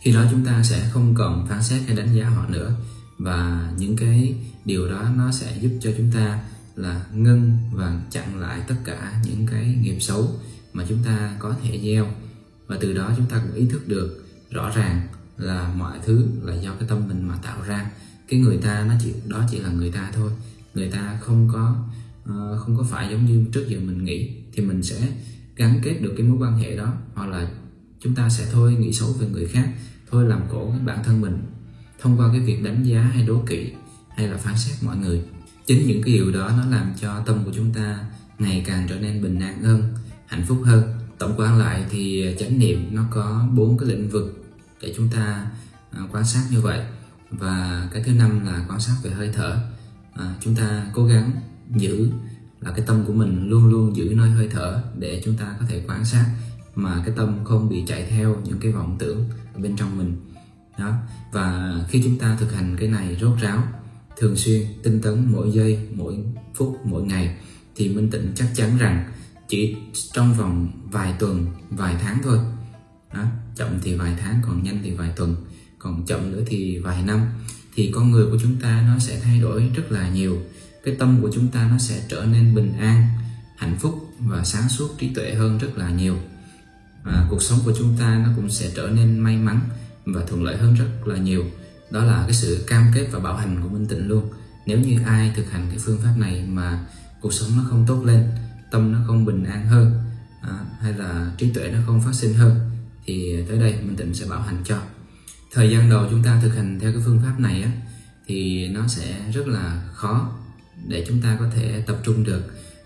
[0.00, 2.74] Khi đó chúng ta sẽ không còn phán xét hay đánh giá họ nữa.
[3.18, 6.40] Và những cái điều đó nó sẽ giúp cho chúng ta
[6.76, 10.28] là ngưng và chặn lại tất cả những cái nghiệp xấu
[10.72, 12.06] mà chúng ta có thể gieo.
[12.66, 15.08] Và từ đó chúng ta cũng ý thức được rõ ràng
[15.42, 17.90] là mọi thứ là do cái tâm mình mà tạo ra.
[18.28, 20.30] Cái người ta nó chỉ đó chỉ là người ta thôi.
[20.74, 21.76] Người ta không có
[22.22, 25.08] uh, không có phải giống như trước giờ mình nghĩ thì mình sẽ
[25.56, 27.50] gắn kết được cái mối quan hệ đó hoặc là
[28.00, 29.72] chúng ta sẽ thôi nghĩ xấu về người khác
[30.10, 31.42] thôi làm khổ bản thân mình
[32.00, 33.72] thông qua cái việc đánh giá hay đố kỵ
[34.16, 35.22] hay là phán xét mọi người.
[35.66, 38.04] Chính những cái điều đó nó làm cho tâm của chúng ta
[38.38, 39.94] ngày càng trở nên bình an hơn
[40.26, 40.82] hạnh phúc hơn.
[41.18, 44.41] Tổng quan lại thì chánh niệm nó có bốn cái lĩnh vực
[44.82, 45.46] để chúng ta
[45.90, 46.80] à, quan sát như vậy.
[47.30, 49.58] Và cái thứ năm là quan sát về hơi thở.
[50.14, 51.30] À, chúng ta cố gắng
[51.76, 52.10] giữ
[52.60, 55.66] là cái tâm của mình luôn luôn giữ nơi hơi thở để chúng ta có
[55.68, 56.26] thể quan sát
[56.74, 60.16] mà cái tâm không bị chạy theo những cái vọng tưởng ở bên trong mình.
[60.78, 60.92] Đó.
[61.32, 63.62] Và khi chúng ta thực hành cái này rốt ráo
[64.16, 66.18] thường xuyên tinh tấn mỗi giây mỗi
[66.54, 67.36] phút mỗi ngày
[67.76, 69.12] thì minh tịnh chắc chắn rằng
[69.48, 69.76] chỉ
[70.12, 72.38] trong vòng vài tuần vài tháng thôi.
[73.14, 73.24] Đó,
[73.56, 75.36] chậm thì vài tháng còn nhanh thì vài tuần
[75.78, 77.20] còn chậm nữa thì vài năm
[77.74, 80.38] thì con người của chúng ta nó sẽ thay đổi rất là nhiều.
[80.84, 83.08] Cái tâm của chúng ta nó sẽ trở nên bình an
[83.56, 86.16] hạnh phúc và sáng suốt trí tuệ hơn rất là nhiều.
[87.04, 89.60] Và cuộc sống của chúng ta nó cũng sẽ trở nên may mắn
[90.06, 91.44] và thuận lợi hơn rất là nhiều.
[91.90, 94.28] Đó là cái sự cam kết và bảo hành của minh tịnh luôn.
[94.66, 96.86] Nếu như ai thực hành cái phương pháp này mà
[97.20, 98.28] cuộc sống nó không tốt lên
[98.70, 100.02] tâm nó không bình an hơn
[100.42, 102.71] à, hay là trí tuệ nó không phát sinh hơn
[103.04, 104.78] thì tới đây minh tịnh sẽ bảo hành cho.
[105.52, 107.70] Thời gian đầu chúng ta thực hành theo cái phương pháp này á
[108.26, 110.32] thì nó sẽ rất là khó
[110.86, 112.42] để chúng ta có thể tập trung được.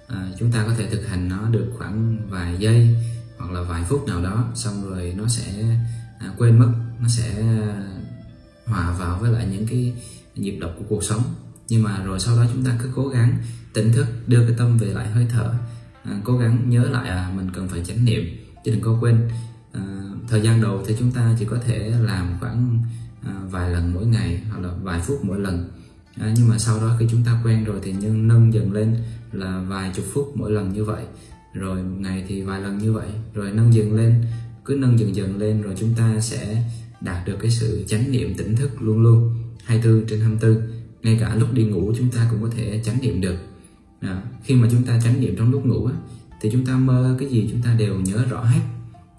[0.09, 2.97] À, chúng ta có thể thực hành nó được khoảng vài giây
[3.39, 5.53] hoặc là vài phút nào đó xong rồi nó sẽ
[6.19, 7.85] à, quên mất nó sẽ à,
[8.67, 9.95] hòa vào với lại những cái
[10.35, 11.23] nhịp đập của cuộc sống.
[11.69, 13.39] Nhưng mà rồi sau đó chúng ta cứ cố gắng
[13.73, 15.55] tỉnh thức đưa cái tâm về lại hơi thở.
[16.05, 18.25] À, cố gắng nhớ lại à mình cần phải chánh niệm
[18.65, 19.29] chứ đừng có quên
[19.77, 19.83] à,
[20.29, 22.79] thời gian đầu thì chúng ta chỉ có thể làm khoảng
[23.23, 25.71] à, vài lần mỗi ngày hoặc là vài phút mỗi lần.
[26.17, 28.97] À, nhưng mà sau đó khi chúng ta quen rồi thì nhân nâng dần lên
[29.33, 31.05] là vài chục phút mỗi lần như vậy.
[31.55, 33.09] Rồi một ngày thì vài lần như vậy.
[33.35, 34.25] Rồi nâng dần lên
[34.65, 36.63] cứ nâng dần dần lên rồi chúng ta sẽ
[37.01, 40.63] đạt được cái sự chánh niệm tỉnh thức luôn luôn 24 trên 24
[41.03, 43.37] ngay cả lúc đi ngủ chúng ta cũng có thể chánh niệm được.
[44.01, 45.95] À, khi mà chúng ta chánh niệm trong lúc ngủ á,
[46.41, 48.61] thì chúng ta mơ cái gì chúng ta đều nhớ rõ hết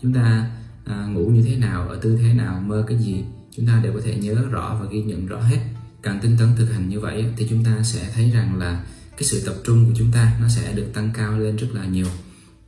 [0.01, 0.51] chúng ta
[0.85, 3.23] à, ngủ như thế nào ở tư thế nào mơ cái gì
[3.57, 5.59] chúng ta đều có thể nhớ rõ và ghi nhận rõ hết.
[6.03, 9.23] Càng tinh tấn thực hành như vậy thì chúng ta sẽ thấy rằng là cái
[9.23, 12.07] sự tập trung của chúng ta nó sẽ được tăng cao lên rất là nhiều.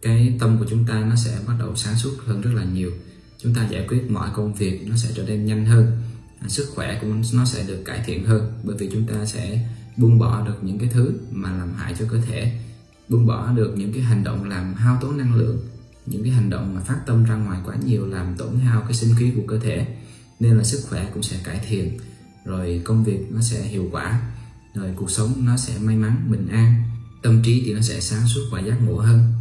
[0.01, 2.91] Cái tâm của chúng ta nó sẽ bắt đầu sáng suốt hơn rất là nhiều.
[3.38, 6.01] Chúng ta giải quyết mọi công việc nó sẽ trở nên nhanh hơn
[6.39, 9.67] à, sức khỏe của nó sẽ được cải thiện hơn bởi vì chúng ta sẽ
[9.97, 12.59] buông bỏ được những cái thứ mà làm hại cho cơ thể
[13.09, 15.57] buông bỏ được những cái hành động làm hao tốn năng lượng
[16.10, 18.93] những cái hành động mà phát tâm ra ngoài quá nhiều làm tổn hao cái
[18.93, 19.86] sinh khí của cơ thể,
[20.39, 21.99] nên là sức khỏe cũng sẽ cải thiện,
[22.45, 24.22] rồi công việc nó sẽ hiệu quả,
[24.74, 26.74] rồi cuộc sống nó sẽ may mắn, bình an,
[27.22, 29.34] tâm trí thì nó sẽ sáng suốt và giác ngộ hơn.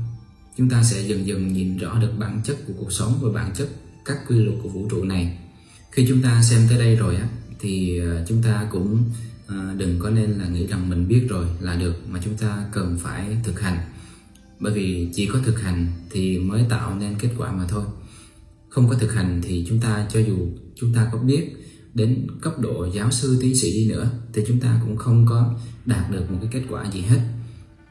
[0.57, 3.55] Chúng ta sẽ dần dần nhìn rõ được bản chất của cuộc sống và bản
[3.55, 3.69] chất
[4.05, 5.39] các quy luật của vũ trụ này.
[5.91, 7.29] Khi chúng ta xem tới đây rồi á,
[7.61, 9.05] thì ờ, chúng ta cũng
[9.47, 12.65] ờ, đừng có nên là nghĩ rằng mình biết rồi là được, mà chúng ta
[12.73, 13.79] cần phải thực hành
[14.61, 17.85] bởi vì chỉ có thực hành thì mới tạo nên kết quả mà thôi.
[18.69, 21.57] Không có thực hành thì chúng ta cho dù chúng ta có biết
[21.95, 25.55] đến cấp độ giáo sư tiến sĩ đi nữa thì chúng ta cũng không có
[25.87, 27.21] đạt được một cái kết quả gì hết.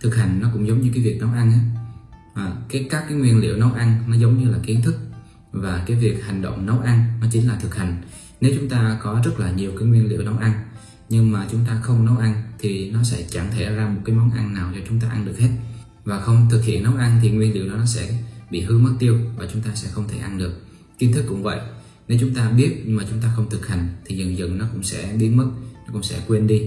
[0.02, 1.60] Thực hành nó cũng giống như cái việc nấu ăn á.
[2.34, 4.96] À, cái các cái nguyên liệu nấu ăn nó giống như là kiến thức.
[5.52, 8.02] Và cái việc hành động nấu ăn nó chính là thực hành.
[8.42, 10.64] Nếu chúng ta có rất là nhiều cái nguyên liệu nấu ăn
[11.10, 14.16] nhưng mà chúng ta không nấu ăn thì nó sẽ chẳng thể ra một cái
[14.16, 15.50] món ăn nào cho chúng ta ăn được hết
[16.08, 18.20] và không thực hiện nấu ăn thì nguyên liệu đó nó sẽ
[18.52, 20.62] bị hư mất tiêu và chúng ta sẽ không thể ăn được.
[21.00, 21.60] Kiến thức cũng vậy.
[22.08, 24.66] Nếu chúng ta biết nhưng mà chúng ta không thực hành thì dần dần nó
[24.74, 25.46] cũng sẽ biến mất
[25.88, 26.62] nó cũng sẽ quên đi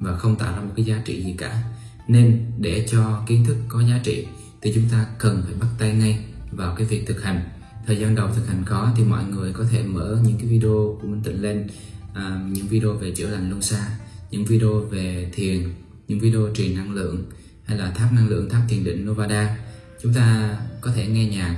[0.00, 1.62] và không tạo ra một cái giá trị gì cả.
[2.08, 4.26] Nên để cho kiến thức có giá trị
[4.62, 7.40] thì chúng ta cần phải bắt tay ngay vào cái việc thực hành.
[7.86, 10.98] Thời gian đầu thực hành khó thì mọi người có thể mở những cái video
[11.02, 11.66] của minh tịnh lên
[12.14, 13.98] à, những video về chữa lành luân xa
[14.30, 15.68] những video về thiền
[16.08, 17.24] những video truyền năng lượng
[17.64, 19.56] hay là tháp năng lượng tháp thiền định Novada
[20.02, 21.56] chúng ta có thể nghe nhạc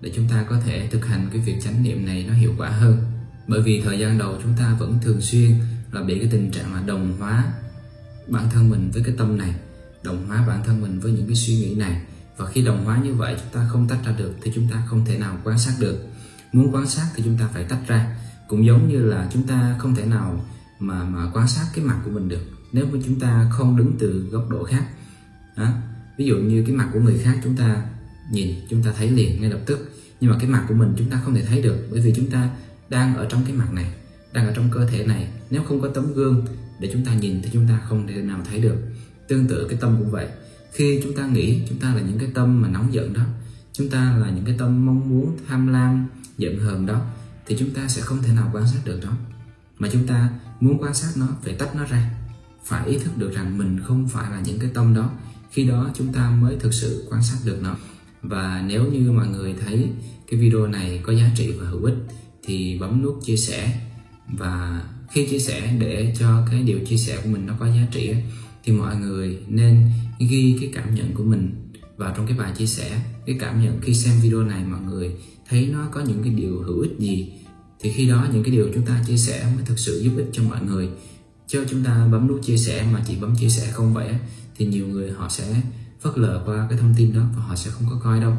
[0.00, 2.68] để chúng ta có thể thực hành cái việc chánh niệm này nó hiệu quả
[2.68, 2.96] hơn.
[3.48, 5.50] Bởi vì thời gian đầu chúng ta vẫn thường xuyên
[5.92, 7.52] là bị cái tình trạng là đồng hóa
[8.28, 9.54] bản thân mình với cái tâm này,
[10.02, 12.02] đồng hóa bản thân mình với những cái suy nghĩ này.
[12.36, 14.82] Và khi đồng hóa như vậy chúng ta không tách ra được thì chúng ta
[14.86, 16.06] không thể nào quan sát được.
[16.52, 18.16] Muốn quan sát thì chúng ta phải tách ra.
[18.48, 20.44] Cũng giống như là chúng ta không thể nào
[20.78, 22.42] mà mà quan sát cái mặt của mình được
[22.72, 24.84] nếu mà chúng ta không đứng từ góc độ khác
[25.56, 25.72] đó.
[26.18, 27.86] ví dụ như cái mặt của người khác chúng ta
[28.30, 29.90] nhìn chúng ta thấy liền ngay lập tức
[30.20, 32.30] nhưng mà cái mặt của mình chúng ta không thể thấy được bởi vì chúng
[32.30, 32.50] ta
[32.88, 33.92] đang ở trong cái mặt này
[34.32, 36.46] đang ở trong cơ thể này nếu không có tấm gương
[36.80, 38.76] để chúng ta nhìn thì chúng ta không thể nào thấy được
[39.28, 40.28] tương tự cái tâm cũng vậy
[40.72, 43.22] khi chúng ta nghĩ chúng ta là những cái tâm mà nóng giận đó
[43.72, 46.06] chúng ta là những cái tâm mong muốn tham lam
[46.38, 47.06] giận hờn đó
[47.46, 49.12] thì chúng ta sẽ không thể nào quan sát được đó
[49.78, 50.30] mà chúng ta
[50.60, 52.10] muốn quan sát nó phải tách nó ra
[52.64, 55.10] phải ý thức được rằng mình không phải là những cái tâm đó
[55.54, 57.76] khi đó chúng ta mới thực sự quan sát được nó.
[58.22, 59.88] Và nếu như mọi người thấy
[60.30, 61.94] cái video này có giá trị và hữu ích,
[62.42, 63.80] thì bấm nút chia sẻ.
[64.28, 67.86] Và khi chia sẻ để cho cái điều chia sẻ của mình nó có giá
[67.92, 68.14] trị
[68.64, 72.66] thì mọi người nên ghi cái cảm nhận của mình vào trong cái bài chia
[72.66, 73.00] sẻ.
[73.26, 75.12] Cái cảm nhận khi xem video này mọi người
[75.48, 77.32] thấy nó có những cái điều hữu ích gì,
[77.80, 80.26] thì khi đó những cái điều chúng ta chia sẻ mới thực sự giúp ích
[80.32, 80.88] cho mọi người.
[81.46, 84.08] Cho chúng ta bấm nút chia sẻ mà chỉ bấm chia sẻ không vậy
[84.56, 85.62] thì nhiều người họ sẽ
[86.00, 88.36] phớt lờ qua cái thông tin đó và họ sẽ không có coi đâu.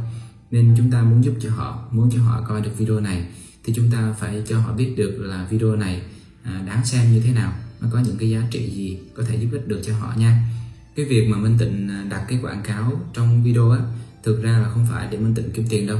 [0.51, 3.27] Nên chúng ta muốn giúp cho họ muốn cho họ coi được video này
[3.63, 6.01] thì chúng ta phải cho họ biết được là video này
[6.43, 9.35] à, đáng xem như thế nào nó có những cái giá trị gì có thể
[9.35, 10.49] giúp ích được cho họ nha.
[10.95, 13.79] Cái việc mà Minh Tịnh à, đặt cái quảng cáo trong video á
[14.23, 15.99] thực ra là không phải để Minh Tịnh kiếm tiền đâu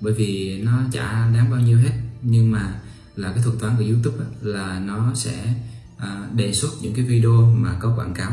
[0.00, 1.92] bởi vì nó chả đáng bao nhiêu hết.
[2.22, 2.80] Nhưng mà
[3.16, 5.54] là cái thuật toán của YouTube á, là nó sẽ
[5.96, 8.32] à, đề xuất những cái video mà có quảng cáo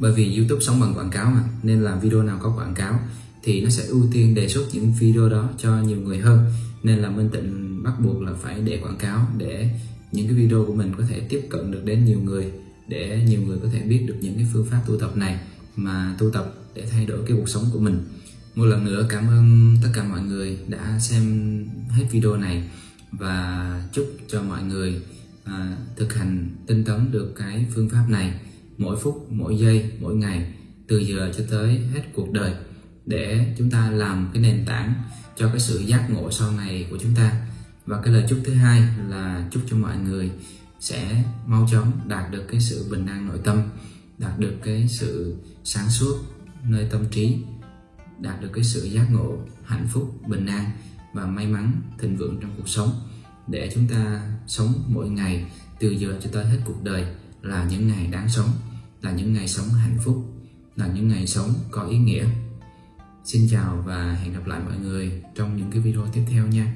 [0.00, 3.00] bởi vì YouTube sống bằng quảng cáo mà nên là video nào có quảng cáo
[3.42, 6.52] thì nó sẽ ưu tiên đề xuất những video đó cho nhiều người hơn.
[6.82, 9.70] Nên là Minh Tịnh bắt buộc là phải để quảng cáo để
[10.12, 12.52] những cái video của mình có thể tiếp cận được đến nhiều người
[12.88, 15.40] để nhiều người có thể biết được những cái phương pháp tu tập này
[15.76, 18.02] mà tu tập để thay đổi cái cuộc sống của mình.
[18.54, 21.24] Một lần nữa cảm ơn tất cả mọi người đã xem
[21.90, 22.70] hết video này
[23.12, 25.00] và chúc cho mọi người
[25.44, 28.40] à, thực hành tinh tấn được cái phương pháp này
[28.80, 30.52] mỗi phút, mỗi giây, mỗi ngày,
[30.88, 32.54] từ giờ cho tới hết cuộc đời,
[33.06, 34.94] để chúng ta làm cái nền tảng
[35.36, 37.46] cho cái sự giác ngộ sau này của chúng ta.
[37.86, 40.30] Và cái lời chúc thứ hai là chúc cho mọi người
[40.80, 43.62] sẽ mau chóng đạt được cái sự bình an nội tâm,
[44.18, 46.18] đạt được cái sự sáng suốt
[46.64, 47.36] nơi tâm trí,
[48.18, 50.70] đạt được cái sự giác ngộ hạnh phúc, bình an
[51.14, 52.90] và may mắn, thịnh vượng trong cuộc sống.
[53.48, 55.46] Để chúng ta sống mỗi ngày
[55.80, 57.06] từ giờ cho tới hết cuộc đời
[57.42, 58.48] là những ngày đáng sống
[59.02, 60.24] là những ngày sống hạnh phúc,
[60.76, 62.24] là những ngày sống có ý nghĩa.
[63.24, 66.72] Xin chào và hẹn gặp lại mọi người trong những cái video tiếp theo nha.